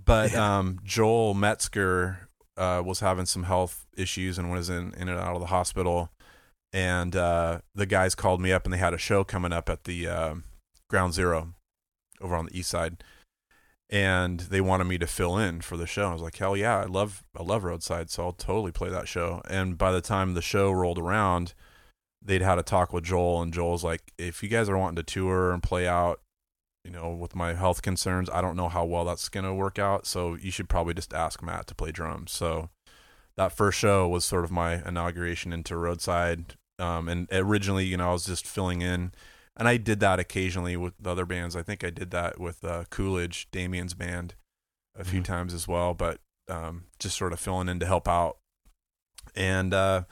[0.07, 5.19] But um, Joel Metzger uh, was having some health issues and was in, in and
[5.19, 6.11] out of the hospital.
[6.71, 9.83] And uh, the guys called me up and they had a show coming up at
[9.83, 10.45] the um
[10.89, 11.55] Ground Zero
[12.21, 13.03] over on the east side.
[13.89, 16.09] And they wanted me to fill in for the show.
[16.09, 19.07] I was like, hell yeah, I love I love Roadside, so I'll totally play that
[19.07, 19.41] show.
[19.49, 21.53] And by the time the show rolled around,
[22.27, 25.03] they'd had a talk with Joel, and Joel's like, if you guys are wanting to
[25.03, 26.21] tour and play out,
[26.83, 29.79] you know, with my health concerns, I don't know how well that's going to work
[29.79, 30.05] out.
[30.05, 32.31] So you should probably just ask Matt to play drums.
[32.31, 32.69] So
[33.35, 36.55] that first show was sort of my inauguration into Roadside.
[36.79, 39.11] Um, and originally, you know, I was just filling in,
[39.55, 41.55] and I did that occasionally with the other bands.
[41.55, 44.35] I think I did that with uh, Coolidge, Damien's band,
[44.97, 45.25] a few Mhm.
[45.25, 46.19] times as well, but
[46.49, 48.37] um, just sort of filling in to help out.
[49.35, 50.03] And uh,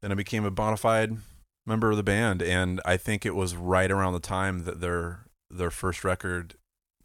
[0.00, 1.18] then I became a bona fide
[1.66, 5.26] member of the band, and I think it was right around the time that their
[5.50, 6.54] their first record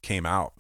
[0.02, 0.54] came out.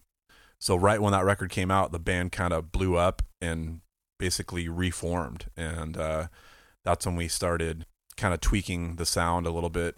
[0.60, 3.80] So right when that record came out, the band kind of blew up and
[4.20, 6.28] basically reformed, and uh,
[6.84, 7.86] that's when we started
[8.18, 9.96] kind of tweaking the sound a little bit.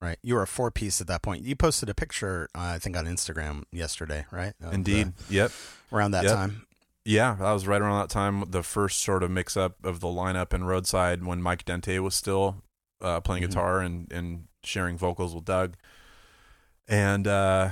[0.00, 0.18] Right.
[0.22, 1.42] You were a four piece at that point.
[1.44, 4.54] You posted a picture, uh, I think, on Instagram yesterday, right?
[4.62, 5.50] Of, Indeed, yep,
[5.92, 6.32] uh, around that Yep.
[6.34, 6.66] time.
[7.04, 8.44] yeah, that was right around that time.
[8.48, 12.14] The first sort of mix up of the lineup and Roadside when Mike Dente was
[12.14, 12.62] still
[13.00, 13.48] uh, playing Mhm.
[13.48, 15.76] guitar and and sharing vocals with Doug.
[16.88, 17.70] And uh,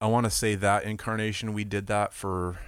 [0.00, 2.58] I want to say that incarnation we did that for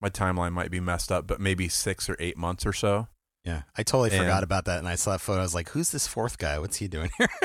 [0.00, 3.08] my timeline might be messed up, but maybe six or eight months or so.
[3.44, 3.62] Yeah.
[3.76, 4.78] I totally And- forgot about that.
[4.78, 5.40] And I saw that photo.
[5.40, 6.58] I was like, who's this fourth guy?
[6.58, 7.28] What's he doing here?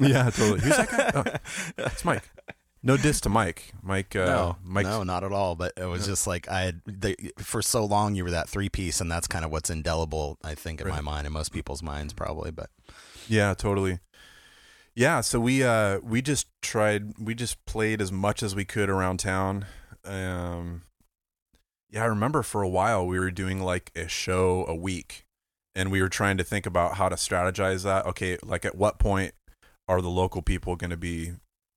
[0.00, 0.60] Yeah, totally.
[0.60, 1.10] Who's that guy?
[1.14, 2.28] Oh, it's Mike.
[2.86, 3.72] No diss to Mike.
[3.82, 4.14] Mike.
[4.14, 5.54] Uh, no, no, not at all.
[5.54, 8.14] But it was just like I had the, for so long.
[8.14, 11.00] You were that three piece, and that's kind of what's indelible, I think, in my
[11.00, 12.50] mind, and most people's minds probably.
[12.50, 12.68] But
[13.26, 14.00] Yeah, totally.
[14.94, 18.90] Yeah, so we uh we just tried we just played as much as we could
[18.90, 19.64] around town.
[20.04, 20.82] Um
[21.90, 25.24] Yeah, I remember for a while we were doing like a show a week
[25.74, 28.06] and we were trying to think about how to strategize that.
[28.06, 29.34] Okay, like at what point
[29.88, 31.32] are the local people going to be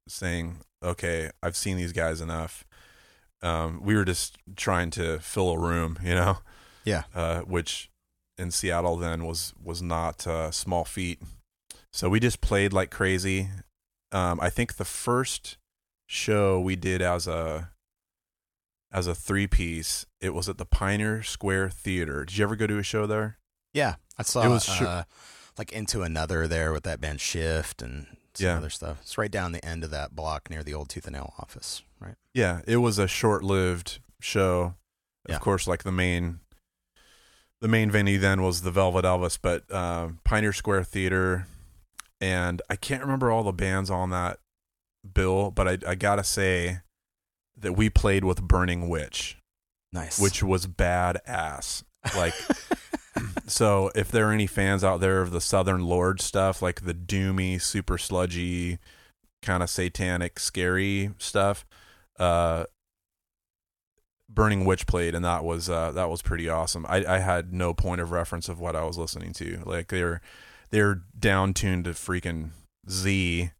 [0.07, 2.65] saying, "Okay, I've seen these guys enough."
[3.41, 6.39] Um we were just trying to fill a room, you know.
[6.83, 7.03] Yeah.
[7.13, 7.89] Uh which
[8.37, 11.19] in Seattle then was was not uh, small feat.
[11.91, 13.49] So we just played like crazy.
[14.11, 15.57] Um, I think the first
[16.05, 17.71] show we did as a
[18.91, 20.05] as a three piece.
[20.21, 22.25] It was at the Pioneer Square Theater.
[22.25, 23.37] Did you ever go to a show there?
[23.73, 24.83] Yeah, I saw It was sh-
[25.57, 28.57] like into another there with that band Shift and some Yeah.
[28.57, 28.99] other stuff.
[29.01, 31.81] It's right down the end of that block near the old Tooth and Nail office,
[31.99, 32.15] right?
[32.33, 34.75] Yeah, it was a short-lived show.
[35.25, 35.39] Of Yeah.
[35.39, 36.39] course, like the main
[37.59, 41.47] the main venue then was the Velvet Elvis, but uh, Pioneer Square Theater,
[42.21, 44.37] and I can't remember all the bands on that
[45.11, 46.81] bill, but I, I gotta say
[47.57, 49.37] that we played with Burning Witch,
[49.91, 50.19] Nice.
[50.19, 51.81] which was badass.
[52.15, 52.35] Like,
[53.47, 56.93] so if there are any fans out there of the Southern Lord stuff, like the
[56.93, 58.79] doomy, super sludgy,
[59.41, 61.65] kind of satanic, scary stuff,
[62.19, 62.65] uh,
[64.29, 66.85] Burning Witch played, and that was uh, that was pretty awesome.
[66.87, 69.61] I, I had no point of reference of what I was listening to.
[69.65, 70.21] Like they're
[70.69, 72.49] they're down tuned to freaking
[72.89, 73.51] Z,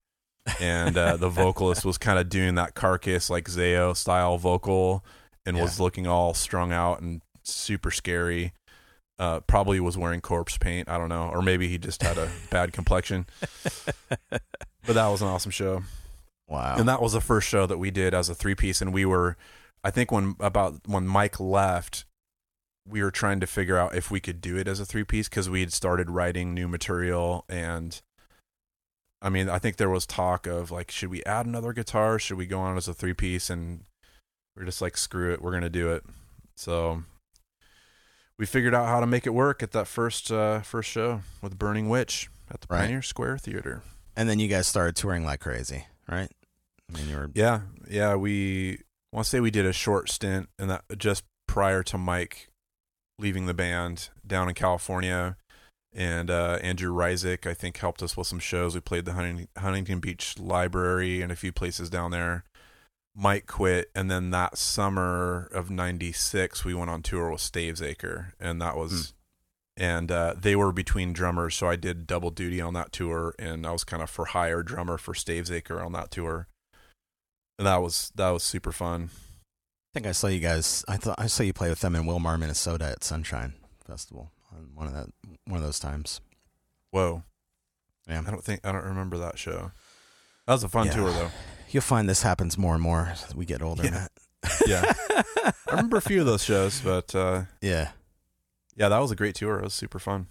[0.60, 5.06] and uh, the vocalist was kind of doing that carcass like Zayo style vocal,
[5.46, 8.54] and was looking all strung out and super scary.
[9.20, 10.88] Uh, probably was wearing corpse paint.
[10.88, 13.26] I don't know, or maybe he just had a bad complexion.
[14.30, 14.42] But
[14.94, 15.84] that was an awesome show.
[16.50, 16.76] Wow.
[16.78, 19.04] and that was the first show that we did as a three piece and we
[19.04, 19.36] were
[19.84, 22.06] i think when about when mike left
[22.88, 25.28] we were trying to figure out if we could do it as a three piece
[25.28, 27.44] because we had started writing new material.
[27.50, 28.02] And
[29.22, 32.18] i mean i think there was talk of like should we add another guitar?
[32.18, 33.84] Should we go on as a three piece and
[34.56, 35.42] we're just like screw it.
[35.42, 36.06] We're gonna do it.
[36.56, 37.04] So
[38.40, 41.58] we figured out how to make it work at that first uh first show with
[41.58, 42.82] burning witch at the Right.
[42.82, 43.82] pioneer square theater
[44.16, 46.30] and then you guys started touring like crazy, right?
[46.90, 48.16] I mean, you were Yeah, yeah.
[48.16, 48.80] We
[49.12, 52.50] want to say we did a short stint, and that just prior to Mike
[53.20, 55.36] leaving the band down in California,
[55.94, 58.74] and uh, Andrew Reisig I think helped us with some shows.
[58.74, 62.44] We played the Hunting, Huntington Beach Library and a few places down there.
[63.20, 68.62] Mike quit, and then that summer of '96 we went on tour with Stavesacre, and
[68.62, 69.14] that was.
[69.80, 73.64] And uh, they were between drummers, so I did double duty on that tour, and
[73.68, 76.48] I was kind of for hire drummer for Stavesacre on that tour
[77.60, 79.10] and that was that was super fun.
[79.12, 80.86] I think I saw you guys.
[80.88, 83.54] I thought I saw you play with them in Willmar, Minnesota at Sunshine
[83.86, 85.08] Festival on one of that
[85.46, 86.22] one of those times.
[86.92, 87.24] Whoa,
[88.08, 89.72] Yeah, I don't think I don't remember that show.
[90.46, 90.94] That was a fun Yeah.
[90.94, 91.32] tour though.
[91.70, 93.84] You'll find this happens more and more as we get older.
[93.84, 93.92] Yeah.
[93.92, 94.12] Matt.
[94.66, 97.90] Yeah, I remember a few of those shows, but uh, yeah.
[98.76, 99.58] yeah, that was a great tour.
[99.58, 100.28] It was super fun.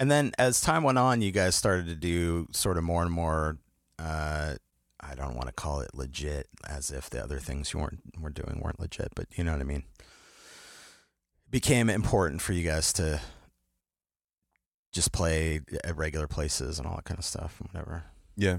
[0.00, 3.12] And then as time went on, you guys started to do sort of more and
[3.12, 3.58] more.
[3.98, 4.54] Uh,
[4.98, 8.30] I don't want to call it legit, as if the other things you weren't were
[8.30, 9.84] doing weren't legit, but you know what I mean.
[10.00, 13.20] It became important for you guys to
[14.92, 18.04] just play at regular places and all that kind of stuff, and whatever.
[18.36, 18.58] Yeah,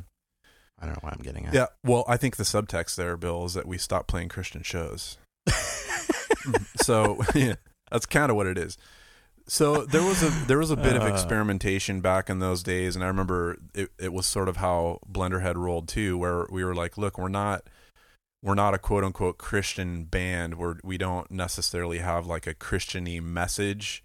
[0.79, 1.53] I don't know what I'm getting at.
[1.53, 1.67] yeah.
[1.83, 5.17] Well, I think the subtext there, Bill, is that we stopped playing Christian shows.
[6.77, 7.55] so yeah,
[7.91, 8.77] that's kind of what it is.
[9.45, 11.07] So there was a there was a bit of Uh.
[11.07, 15.55] experimentation back in those days, and I remember it, it was sort of how Blenderhead
[15.57, 17.63] rolled too, where we were like, look, we're not
[18.41, 20.57] we're not a quote unquote Christian band.
[20.57, 24.03] We're we don't necessarily have like a Christiany message,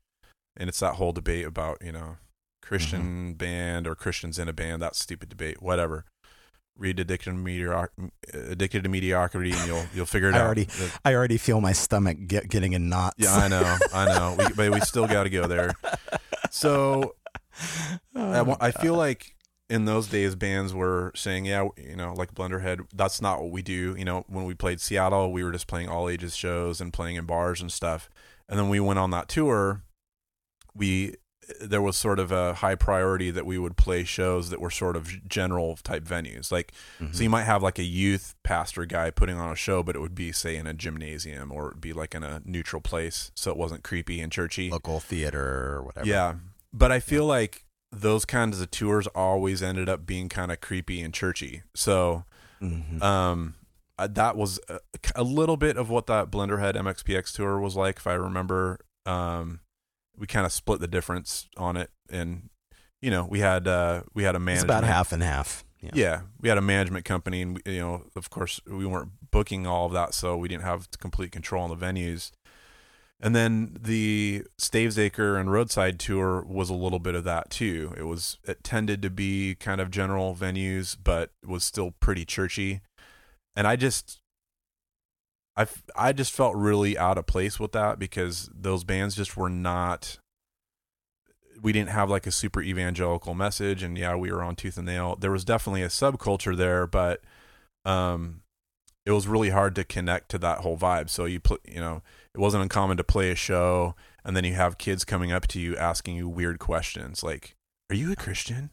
[0.56, 2.16] and it's that whole debate about you know
[2.62, 4.82] Christian band or Christians in a band.
[4.82, 6.04] That stupid debate, whatever.
[6.78, 8.00] Read addicted to
[8.32, 10.44] addicted to mediocrity, and you'll you'll figure it I out.
[10.46, 10.68] already-
[11.04, 13.16] I already feel my stomach get, getting in knots.
[13.18, 15.74] yeah, I know, I know, we, but we still got to go there.
[16.50, 17.14] So
[18.14, 19.34] oh, I, I feel like
[19.68, 23.60] in those days, bands were saying, yeah, you know, like Blenderhead, that's not what we
[23.60, 23.94] do.
[23.98, 27.16] You know, when we played Seattle, we were just playing all ages shows and playing
[27.16, 28.08] in bars and stuff.
[28.48, 29.82] And then we went on that tour.
[30.74, 31.16] We
[31.60, 34.96] there was sort of a high priority that we would play shows that were sort
[34.96, 36.52] of general type venues.
[36.52, 37.14] Like, Mhm.
[37.14, 40.00] so you might have like a youth pastor guy putting on a show, but it
[40.00, 43.50] would be say in a gymnasium or it'd be like in a neutral place, so
[43.50, 44.70] it wasn't creepy and churchy.
[44.70, 46.06] local theater or whatever.
[46.06, 46.34] Yeah,
[46.72, 51.00] but I feel like those kinds of tours always ended up being kind of creepy
[51.00, 51.62] and churchy.
[51.74, 52.24] So
[52.60, 53.00] Mhm.
[53.02, 53.54] um,
[53.98, 54.78] uh, that was a,
[55.14, 58.78] a little bit of what that Blenderhead MXPX tour was like, if I remember.
[59.06, 59.60] Um,
[60.18, 62.50] we kind of split the difference on it, and
[63.00, 65.64] you know, we had uh, we had a man about half and half.
[65.80, 65.90] Yeah.
[65.94, 69.66] Yeah, we had a management company, and we, you know, of course, we weren't booking
[69.66, 72.32] all of that, so we didn't have complete control on the venues.
[73.20, 77.92] And then the Stavesacre and Roadside tour was a little bit of that too.
[77.96, 82.80] It was it tended to be kind of general venues, but was still pretty churchy.
[83.56, 84.20] And I just,
[85.58, 89.36] I f- I just felt really out of place with that because those bands just
[89.36, 90.18] were not.
[91.60, 94.86] We didn't have like a super evangelical message, and yeah, we were on tooth and
[94.86, 95.16] nail.
[95.18, 97.20] There was definitely a subculture there, but
[97.84, 98.42] um,
[99.04, 101.10] it was really hard to connect to that whole vibe.
[101.10, 102.02] So you pl- you know,
[102.32, 103.96] it wasn't uncommon to play a show
[104.28, 107.56] and then you have kids coming up to you asking you weird questions like,
[107.90, 108.68] "Are you a Christian?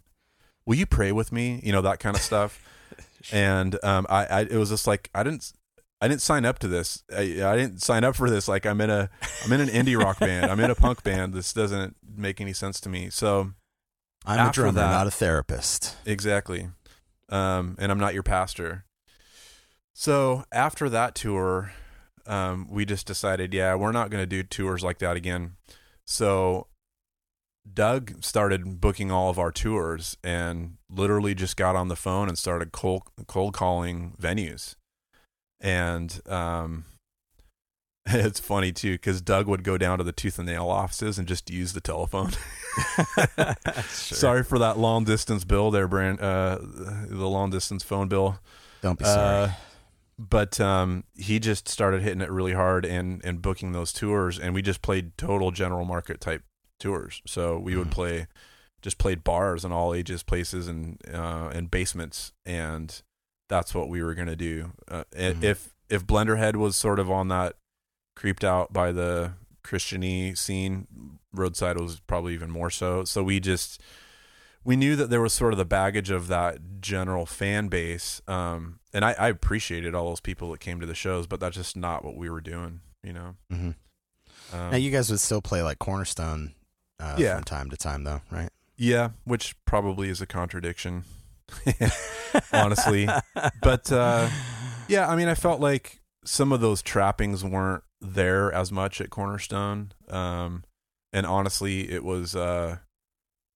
[0.65, 2.61] Will you pray with me?" You know that kind of stuff.
[3.31, 5.53] and um, I, I, it was just like I didn't,
[6.05, 7.03] I didn't sign up to this.
[7.11, 8.47] I, I didn't sign up for this.
[8.47, 9.09] Like I'm in a,
[9.43, 10.51] I'm in an indie rock band.
[10.51, 11.33] I'm in a punk band.
[11.33, 13.09] This doesn't make any sense to me.
[13.09, 13.53] So
[14.23, 15.95] I'm a drummer, that- not a therapist.
[16.05, 16.69] Exactly.
[17.29, 18.85] Um, and I'm not your pastor.
[19.95, 21.71] So after that tour,
[22.27, 25.53] um, we just decided, yeah, we're not going to do tours like that again.
[26.05, 26.67] So
[27.71, 32.37] Doug started booking all of our tours and literally just got on the phone and
[32.37, 34.75] started cold, cold calling venues.
[35.65, 36.85] And um,
[38.05, 41.27] it's funny too because Doug would go down to the tooth and nail offices and
[41.27, 42.31] just use the telephone.
[43.89, 46.21] Sorry for that long distance bill there, Brand.
[46.21, 48.39] Uh, the long distance phone bill.
[48.81, 49.45] Don't be sorry.
[49.45, 49.51] Uh,
[50.19, 54.53] but um, he just started hitting it really hard and and booking those tours, and
[54.53, 56.43] we just played total general market type
[56.79, 57.21] tours.
[57.25, 57.91] So we would Mhm.
[57.91, 58.27] play,
[58.81, 63.01] just played bars and all ages places and uh, and basements, and
[63.47, 64.71] that's what we were gonna do.
[64.87, 65.43] Uh, Mhm.
[65.43, 67.57] If if Blenderhead was sort of on that
[68.15, 69.33] creeped out by the
[69.63, 70.87] Christiany scene,
[71.33, 73.03] Roadside was probably even more so.
[73.03, 73.81] So we just
[74.63, 78.79] we knew that there was sort of the baggage of that general fan base, um,
[78.93, 81.77] and I, I appreciated all those people that came to the shows, but that's just
[81.77, 83.35] not what we were doing, you know.
[83.51, 83.71] hmm
[84.53, 86.55] Um, now you guys would still play like Cornerstone,
[86.99, 87.35] uh, Yeah.
[87.35, 88.49] from time to time, though, right?
[88.75, 91.03] yeah, which probably is a contradiction,
[92.53, 93.07] honestly.
[93.61, 94.29] But uh,
[94.87, 99.09] yeah, I mean, I felt like some of those trappings weren't there as much at
[99.09, 100.63] Cornerstone, um,
[101.13, 102.77] and honestly, it was uh,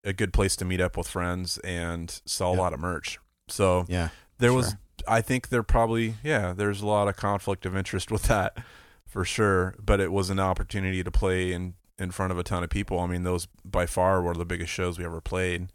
[0.03, 3.19] a good place to meet up with friends and sell a lot of merch.
[3.47, 4.75] So yeah, there was
[5.07, 8.57] i think there probably yeah there's a lot of conflict of interest with that
[9.05, 9.75] for sure.
[9.83, 12.99] But it was an opportunity to play in in front of a ton of people.
[12.99, 15.69] I mean those by far were the biggest shows we ever played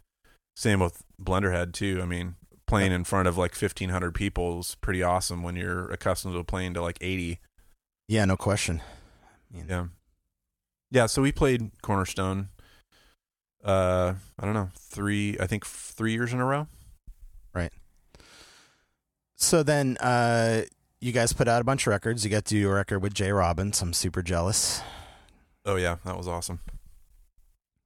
[0.55, 2.35] same with blenderhead too i mean
[2.67, 6.73] playing in front of like 1500 people is pretty awesome when you're accustomed to playing
[6.73, 7.39] to like 80
[8.07, 8.81] yeah, no question.
[9.51, 9.87] Yeah
[10.91, 12.49] yeah so we played cornerstone
[13.63, 16.67] uh i don't know three i think three years in a row
[17.53, 17.71] Right.
[19.37, 20.63] So then, uh,
[20.99, 22.23] you guys put out a bunch of records.
[22.25, 23.81] You got to do a record with Jay Robbins.
[23.81, 24.81] I'm super jealous.
[25.65, 26.59] oh yeah that was awesome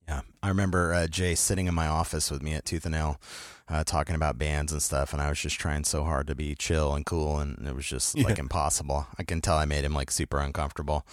[0.08, 3.20] Yeah, I remember uh, Jay sitting in my office with me at Tooth and Nail,
[3.68, 6.56] uh, talking about bands and stuff, and I was just trying so hard to be
[6.56, 9.08] chill and cool, and it was just like impossible.
[9.18, 11.06] I can tell I made him like super uncomfortable.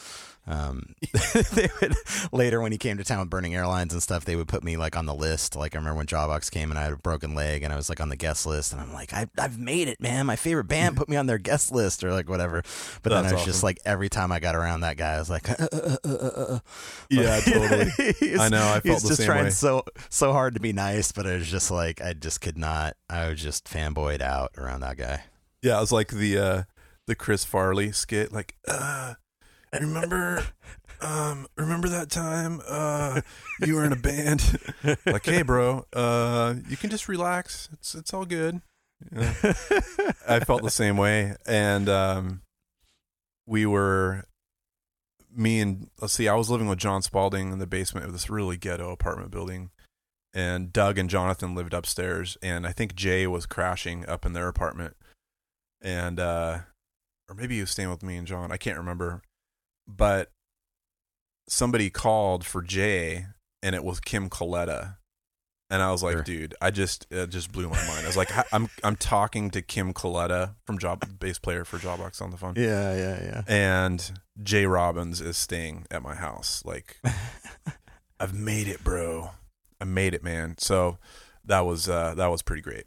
[0.49, 0.95] Um,
[1.55, 1.95] they would
[2.33, 4.77] later when he came to town with Burning Airlines and stuff, they would put me
[4.77, 5.57] like on the list.
[5.57, 7.89] Like I remember when Jawbox came and I had a broken leg, and I was
[7.89, 10.27] like on the guest list, and I'm like, I, I've made it, man.
[10.27, 12.63] My favorite band put me on their guest list or like whatever.
[13.03, 15.19] But then That's I was just like every time I got around that guy, I
[15.19, 16.59] was like, uh, uh, uh, uh, uh.
[17.11, 18.39] Yeah, totally.
[18.39, 19.51] I know, I felt the trying way.
[19.51, 22.97] so so hard to be nice, but I was just like I just could not.
[23.09, 25.23] I was just fanboyed out around that guy.
[25.63, 26.63] Yeah, I was like the uh
[27.07, 29.15] the Chris Farley skit, like, uh
[29.73, 30.45] remember
[31.01, 33.21] um remember that time uh
[33.65, 34.59] you were in a band?
[35.07, 37.69] like, hey bro, uh you can just relax.
[37.73, 38.61] It's it's all good.
[39.13, 39.35] You know?
[40.29, 41.37] I felt the same way.
[41.47, 42.43] And um
[43.47, 44.25] we were
[45.37, 48.31] me and let's see, I was living with John Spalding in the basement of this
[48.31, 49.71] really ghetto apartment building.
[50.35, 54.49] And Doug and Jonathan lived upstairs, and I think Jay was crashing up in their
[54.49, 54.97] apartment
[55.81, 56.59] and uh
[57.29, 58.53] or maybe he was staying with me and John.
[58.53, 59.21] I can't remember.
[59.89, 60.31] But
[61.49, 63.27] somebody called for Jay
[63.63, 64.99] and it was Kim Coletta.
[65.69, 66.23] And I was like, Sure.
[66.23, 68.05] dude, I just it just blew my mind.
[68.05, 72.23] I was like, I'm I'm talking to Kim Coletta from Job bass player for Jawbox
[72.23, 72.55] on the phone.
[72.57, 73.43] Yeah, yeah, yeah.
[73.49, 74.13] And
[74.43, 76.63] Jay Robbins is staying at my house.
[76.65, 77.01] Like
[78.21, 79.31] I've made it, bro.
[79.81, 80.55] I made it, man.
[80.59, 80.99] So
[81.45, 82.85] that was uh that was pretty great.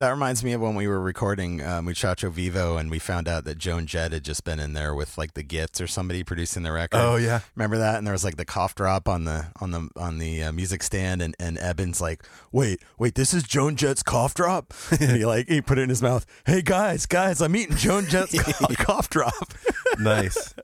[0.00, 3.44] That reminds me of when we were recording uh, Muchacho Vivo, and we found out
[3.44, 6.64] that Joan Jett had just been in there with like the Gits or somebody producing
[6.64, 6.98] the record.
[6.98, 7.40] Oh yeah.
[7.54, 7.96] Remember that?
[7.96, 10.82] And there was like the cough drop on the on the on the uh, music
[10.82, 15.24] stand, and and Eben's like, "Wait, wait, this is Joan Jett's cough drop." and he
[15.24, 16.26] like he put it in his mouth.
[16.44, 19.54] Hey guys, guys, I'm eating Joan Jett's co- cough drop.
[19.98, 20.54] nice.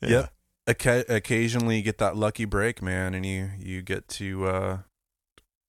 [0.00, 0.08] Yeah.
[0.08, 0.32] Yep.
[0.68, 4.78] Occa- occasionally you get that lucky break, man, and you you get to uh,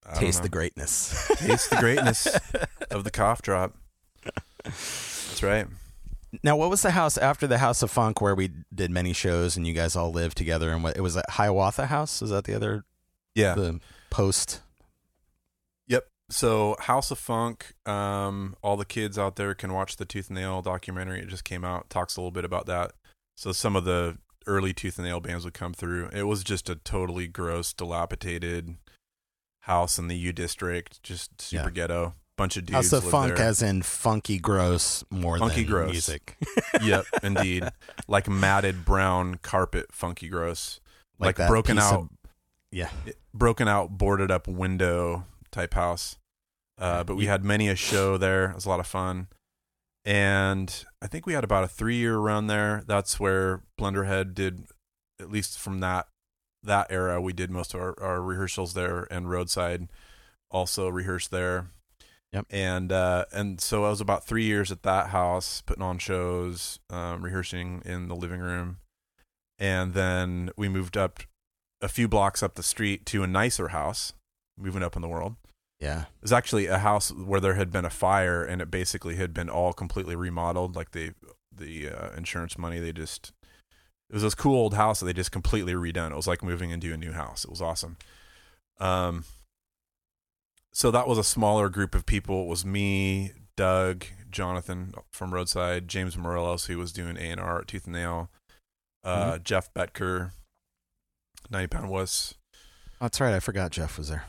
[0.16, 1.28] Taste the greatness.
[1.38, 2.28] taste the greatness
[2.92, 3.76] of the cough drop.
[4.64, 5.68] That's right.
[6.44, 9.56] Now, what was the house after the House of Funk where we did many shows
[9.58, 10.72] and you guys all lived together?
[10.72, 12.22] And what it was at Hiawatha House?
[12.22, 12.84] Is that the other
[13.34, 13.54] Yeah.
[13.56, 13.80] the
[14.10, 14.62] post?
[15.88, 16.06] Yep.
[16.30, 20.38] so House of Funk, um, all the kids out there can watch the Tooth and
[20.38, 21.22] Nail documentary.
[21.22, 22.92] It just came out, talks a little bit about that.
[23.36, 26.10] So some of the early Tooth and Nail bands would come through.
[26.12, 28.76] It was just a totally gross, dilapidated
[29.68, 31.70] house in the U district, just super Yeah.
[31.70, 32.16] ghetto.
[32.38, 32.76] Bunch of dudes.
[32.92, 33.46] House of Funk, there.
[33.48, 35.92] as in funky gross, more Funky than gross.
[35.92, 36.38] music.
[36.82, 37.68] yep, indeed.
[38.08, 40.80] Like matted brown carpet, funky gross.
[41.20, 42.10] Like, that broken out, of-
[42.72, 42.90] yeah,
[43.34, 46.18] broken out, boarded up window type house.
[46.78, 48.52] Uh, but we had many a show there.
[48.52, 49.28] It was a lot of fun.
[50.06, 52.84] And I think we had about a three year run there.
[52.88, 54.68] That's where Blenderhead did,
[55.20, 56.06] at least from that
[56.68, 59.90] that era, we did most of our, our rehearsals there, and Roadside
[60.52, 61.72] also rehearsed there.
[62.34, 62.46] Yep.
[62.50, 66.80] And uh, and so I was about three years at that house, putting on shows,
[66.90, 68.78] um, rehearsing in the living room,
[69.58, 71.22] and then we moved up
[71.82, 74.14] a few blocks up the street to a nicer house,
[74.58, 75.36] moving up in the world.
[75.80, 76.02] yeah.
[76.02, 79.34] It was actually a house where there had been a fire, and it basically had
[79.34, 80.76] been all completely remodeled.
[80.76, 81.14] Like the
[81.50, 83.32] the uh, insurance money, they just
[84.10, 86.12] it was this cool old house that they just completely redone.
[86.12, 87.44] It was like moving into a new house.
[87.44, 87.98] It was awesome.
[88.80, 89.26] Um,
[90.72, 92.44] so that was a smaller group of people.
[92.44, 97.60] It was me, Doug, Jonathan from Roadside, James Morelos, who was doing A and R
[97.60, 98.30] at Tooth and Nail,
[99.04, 100.32] uh, Jeff Betker,
[101.50, 102.36] ninety pound wuss.
[103.02, 103.34] That's right.
[103.34, 104.26] I forgot Jeff was there.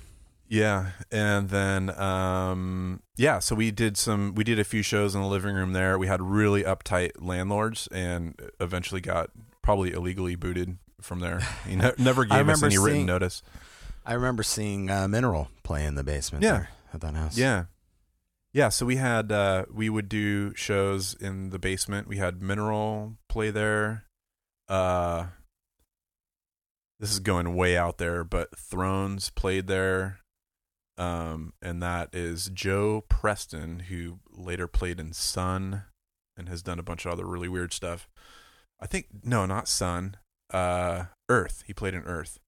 [0.49, 5.21] Yeah, and then um yeah, so we did some we did a few shows in
[5.21, 5.99] the living room there.
[5.99, 9.31] We had really uptight landlords and eventually got
[9.69, 11.41] probably illegally booted from there.
[11.67, 13.43] He ne- never gave us any written notice.
[14.07, 16.43] I remember seeing uh, Mineral play in the basement.
[16.43, 16.53] Yeah.
[16.53, 17.37] there at that house.
[17.37, 17.65] Yeah.
[18.55, 22.09] Yeah, so we had uh we would do shows in the basement.
[22.09, 24.05] We had Mineral play there.
[24.69, 25.27] Uh
[26.99, 30.21] this is going way out there, but Thrones played there.
[30.97, 35.83] Um and that is Joe Preston who later played in Sun
[36.39, 38.09] and has done a bunch of other really weird stuff.
[38.81, 40.17] I think no, not Sun.
[40.53, 41.63] Uh Earth.
[41.67, 42.39] He played in Earth.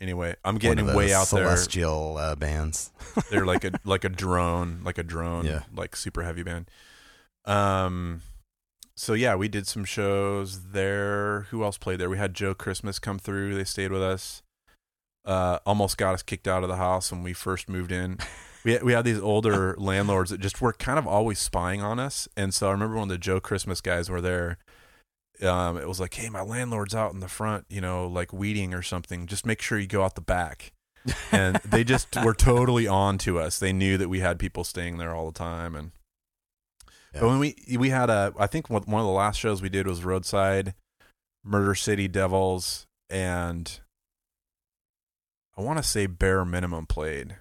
[0.00, 1.44] Anyway, I'm getting way out there.
[1.44, 2.92] celestial uh, bands.
[3.30, 5.62] They're like a like a drone, like a drone, Yeah.
[5.74, 6.70] like super heavy band.
[7.44, 8.22] Um,
[8.96, 11.42] so yeah, we did some shows there.
[11.50, 12.10] Who else played there?
[12.10, 13.54] We had Joe Christmas come through.
[13.56, 14.42] They stayed with us.
[15.24, 18.18] Uh, almost got us kicked out of the house when we first moved in.
[18.64, 22.00] We had, we had these older landlords that just were kind of always spying on
[22.00, 22.26] us.
[22.36, 24.58] And so I remember when the Joe Christmas guys were there.
[25.42, 28.74] Um, it was like, hey, my landlord's out in the front, you know, like weeding
[28.74, 29.26] or something.
[29.26, 30.72] Just make sure you go out the back
[31.32, 33.58] and they just were totally on to us.
[33.58, 35.92] They knew that we had people staying there all the time, and
[37.14, 37.20] Yeah.
[37.20, 39.68] but when we we had a, I think one one of the last shows we
[39.68, 40.74] did was Roadside,
[41.44, 43.78] Murder City Devils, and
[45.56, 47.36] I want to say Bare Minimum played.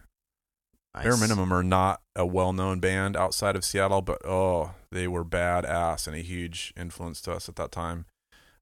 [0.93, 5.25] Bare Minimum are not a well known band outside of Seattle, but oh, they were
[5.25, 8.05] badass and a huge influence to us at that time.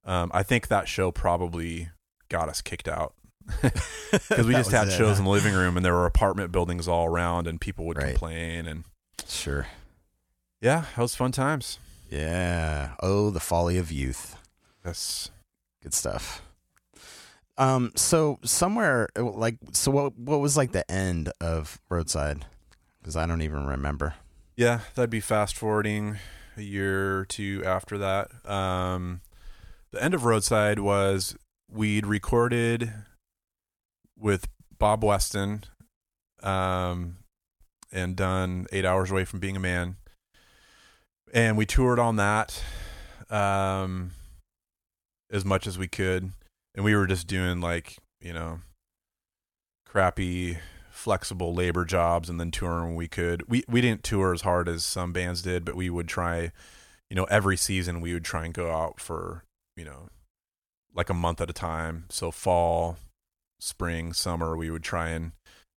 [0.04, 1.90] Um, I think that show probably
[2.30, 3.14] got us kicked out
[3.62, 5.22] because we just had it, shows huh?
[5.22, 8.10] in the living room and there were apartment buildings all around and people would Right.
[8.10, 8.84] complain and
[9.28, 9.68] Sure.
[10.62, 11.80] yeah, that was fun times.
[12.10, 12.96] Yeah.
[13.02, 14.36] Oh, the folly of youth.
[14.86, 15.32] Yes.
[15.82, 16.42] Good stuff.
[17.58, 17.92] Um.
[17.96, 22.46] So somewhere like so what what was like the end of Roadside?
[23.00, 24.16] Because I don't even remember.
[24.58, 26.18] Yeah, that'd be fast forwarding
[26.56, 28.30] a year or two after that.
[28.50, 29.20] Um,
[29.92, 31.36] the end of Roadside was
[31.70, 32.94] we'd recorded
[34.18, 34.48] with
[34.78, 35.66] Bob Weston
[36.42, 37.18] um,
[37.92, 39.98] and done eight hours away from being a man.
[41.34, 42.64] And we toured on that
[43.30, 44.12] um,
[45.30, 46.32] as much as we could.
[46.74, 48.62] And we were just doing like, you know,
[49.86, 50.60] crappy
[50.96, 53.48] flexible labor jobs and then touring when we could.
[53.48, 56.52] We we didn't tour as hard as some bands did, but we would try,
[57.10, 59.44] you know, every season we would try and go out for,
[59.76, 60.08] you know,
[60.96, 62.06] like a month at a time.
[62.10, 62.98] So fall,
[63.60, 65.34] spring, summer, we would try and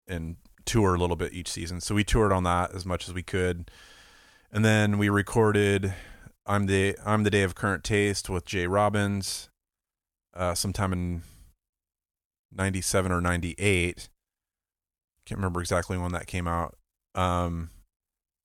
[0.07, 1.81] and tour a little bit each season.
[1.81, 3.69] So we toured on that as much as we could.
[4.51, 5.93] And then we recorded
[6.45, 9.49] I'm the I'm the Day of Current Taste with Jay Robbins
[10.33, 11.23] uh sometime in
[12.51, 14.09] 97 or 98
[15.29, 16.75] can't remember exactly when that came out.
[17.13, 17.69] Um,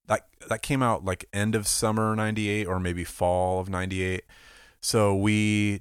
[0.06, 4.24] that that came out like end of summer '98 or maybe fall of '98.
[4.82, 5.80] So we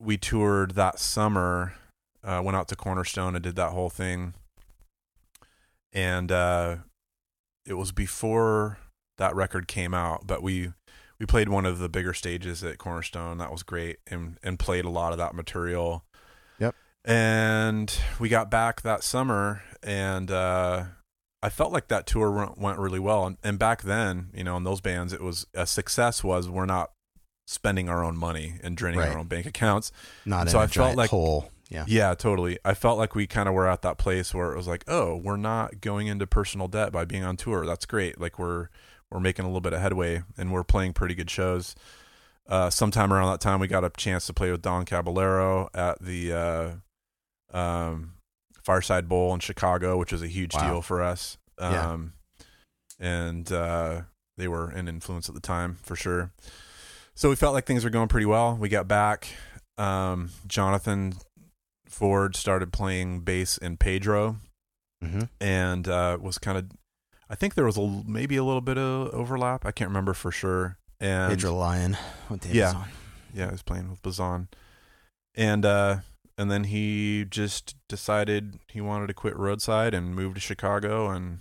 [0.00, 1.74] we toured that summer.
[2.22, 4.34] Uh, went out to Cornerstone and did that whole thing.
[5.92, 6.76] And uh,
[7.66, 8.78] it was before
[9.18, 10.72] that record came out, but we
[11.20, 13.38] we played one of the bigger stages at Cornerstone.
[13.38, 16.04] That was great, and and played a lot of that material.
[17.04, 20.84] And we got back that summer, and uh,
[21.42, 23.26] I felt like that tour went, went really well.
[23.26, 26.64] And, and back then, you know, in those bands, it was a success was we're
[26.64, 26.92] not
[27.46, 29.10] spending our own money and draining Right.
[29.10, 29.92] our own bank accounts.
[30.24, 31.50] Not So in a I felt like- hole.
[31.70, 31.84] Yeah.
[31.88, 32.58] Yeah, totally.
[32.64, 35.16] I felt like we kind of were at that place where it was like, oh,
[35.16, 37.64] we're not going into personal debt by being on tour.
[37.66, 38.20] That's great.
[38.20, 38.68] Like we're
[39.10, 41.74] we're making a little bit of headway and we're playing pretty good shows.
[42.46, 46.00] Uh, sometime around that time, we got a chance to play with Don Caballero at
[46.02, 46.70] the uh,
[47.54, 48.12] um,
[48.62, 50.72] Fireside Bowl in Chicago, which was a huge Wow.
[50.72, 51.38] deal for us.
[51.58, 51.92] Yeah.
[51.92, 52.12] Um,
[53.00, 54.02] and uh,
[54.36, 56.32] they were an influence at the time for sure.
[57.14, 58.56] So we felt like things were going pretty well.
[58.56, 59.28] We got back.
[59.78, 61.14] Um, Jonathan
[61.88, 64.36] Ford started playing bass in Pedro
[65.02, 66.66] hmm and uh, was kind of,
[67.28, 69.66] I think there was a, maybe a little bit of overlap.
[69.66, 70.78] I can't remember for sure.
[71.00, 71.96] And Pedro Lion.
[72.50, 72.84] Yeah.
[73.34, 74.48] Yeah, he was playing with Bazan,
[75.34, 75.96] and uh,
[76.38, 81.38] and then he just decided he wanted to quit Roadside and move to Chicago, and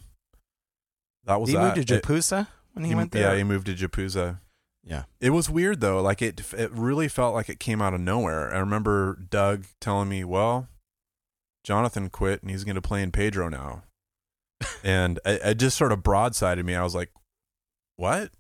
[1.25, 1.75] that was He that.
[1.75, 3.31] moved to Japusa when he, he- went there.
[3.31, 4.39] Yeah, he moved to Japusa.
[4.85, 5.03] Yeah.
[5.21, 6.01] It was weird though.
[6.01, 8.53] Like it, it really felt like it came out of nowhere.
[8.53, 10.67] I remember Doug telling me, "Well,
[11.63, 13.83] Jonathan quit and he's going to play in Pedro now,"
[14.83, 16.75] and it, it just sort of broadsided me.
[16.75, 17.11] I was like,
[17.95, 18.31] "What?"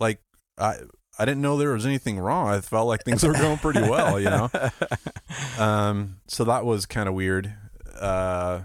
[0.00, 0.20] Like
[0.58, 0.78] I,
[1.18, 2.48] I didn't know there was anything wrong.
[2.48, 4.50] I felt like things were going pretty well, you know.
[5.58, 7.52] Um, so that was kind of weird.
[7.98, 8.62] Uh,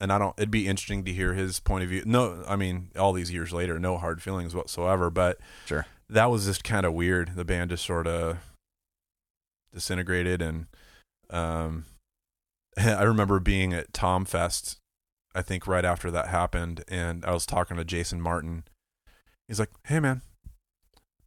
[0.00, 0.34] and I don't.
[0.38, 2.02] It'd be interesting to hear his point of view.
[2.06, 5.10] No, I mean, all these years later, no hard feelings whatsoever.
[5.10, 5.86] But Sure.
[6.08, 7.34] that was just kind of weird.
[7.34, 8.38] The band just sort of
[9.72, 10.66] disintegrated, and
[11.30, 11.84] um,
[12.76, 14.78] I remember being at Tom Fest.
[15.34, 18.64] I think right after that happened, and I was talking to Jason Martin.
[19.46, 20.22] He's like, "Hey, man,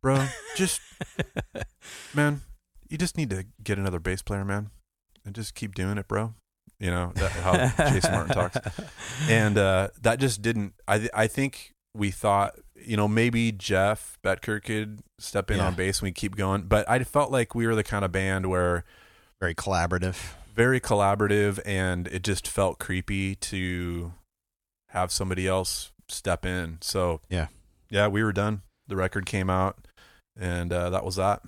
[0.01, 0.81] bro, just
[2.13, 2.41] man,
[2.89, 4.69] you just need to get another bass player, man,
[5.25, 6.33] and just keep doing it, bro."
[6.79, 8.57] You know that, how Jason Martin talks
[9.29, 10.73] and uh, that just didn't.
[10.87, 15.67] I th- I think we thought you know maybe Jeff Betker could step in Yeah.
[15.67, 18.11] on bass and we keep going, but I felt like we were the kind of
[18.11, 18.83] band where
[19.39, 20.33] Very collaborative.
[20.55, 24.13] very collaborative and it just felt creepy to
[24.89, 26.79] have somebody else step in.
[26.81, 27.47] So Yeah.
[27.91, 28.63] yeah, we were done.
[28.87, 29.87] The record came out,
[30.41, 31.41] and uh, that was that.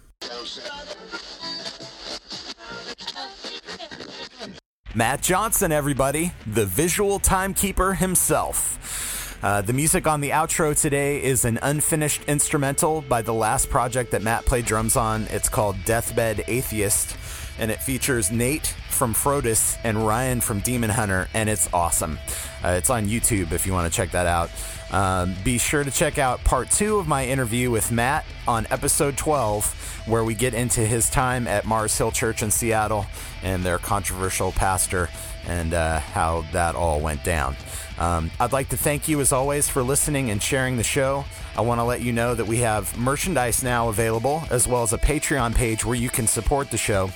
[4.95, 9.39] Matt Johnson, everybody, the visual timekeeper himself.
[9.43, 14.11] Uh, the music on the outro today is an unfinished instrumental by the last project
[14.11, 15.23] that Matt played drums on.
[15.31, 17.17] It's called Deathbed Atheist,
[17.57, 22.19] and it features Nate from Frodis and Ryan from Demon Hunter, and it's awesome.
[22.63, 24.51] Uh, it's on YouTube if you want to check that out.
[24.93, 29.17] Um, be sure to check out part two of my interview with Matt on episode
[29.17, 33.07] 12, where we get into his time at Mars Hill Church in Seattle
[33.41, 35.09] and their controversial pastor
[35.47, 37.55] and uh, how that all went down.
[37.97, 41.25] Um, I'd like to thank you as always for listening and sharing the show.
[41.57, 44.93] I want to let you know that we have merchandise now available, as well as
[44.93, 47.09] a Patreon page where you can support the show.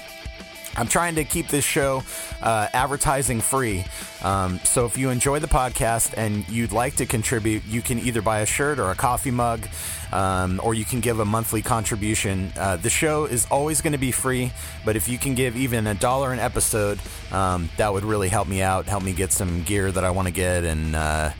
[0.77, 2.03] I'm trying to keep this show
[2.41, 3.83] uh, advertising free.
[4.23, 8.21] Um, so if you enjoy the podcast and you'd like to contribute, you can either
[8.21, 9.67] buy a shirt or a coffee mug,
[10.11, 12.51] um, or you can give a monthly contribution.
[12.55, 14.51] Uh, the show is always going to be free,
[14.85, 16.99] but if you can give even a dollar an episode,
[17.31, 20.27] um, that would really help me out, help me get some gear that I want
[20.27, 21.31] to get, and uh,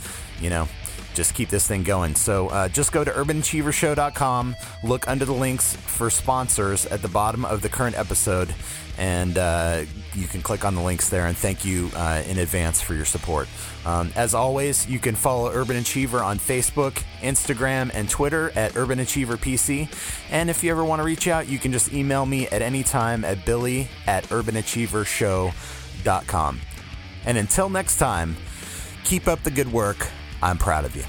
[0.41, 0.67] you know
[1.17, 2.15] just keep this thing going.
[2.15, 7.43] So uh, just go to urbanachievershow.com, look under the links for sponsors at the bottom
[7.43, 8.53] of the current episode,
[8.99, 11.25] and uh, you can click on the links there.
[11.25, 13.47] And thank you uh, in advance for your support.
[13.83, 18.99] Um, as always, you can follow Urban Achiever on Facebook, Instagram, and Twitter at Urban
[18.99, 19.91] Achiever PC.
[20.29, 22.83] And if you ever want to reach out, you can just email me at any
[22.83, 26.59] time at billy at urbanachievershow.com.
[27.25, 28.35] And until next time,
[29.03, 30.07] keep up the good work.
[30.41, 31.03] I'm proud of you.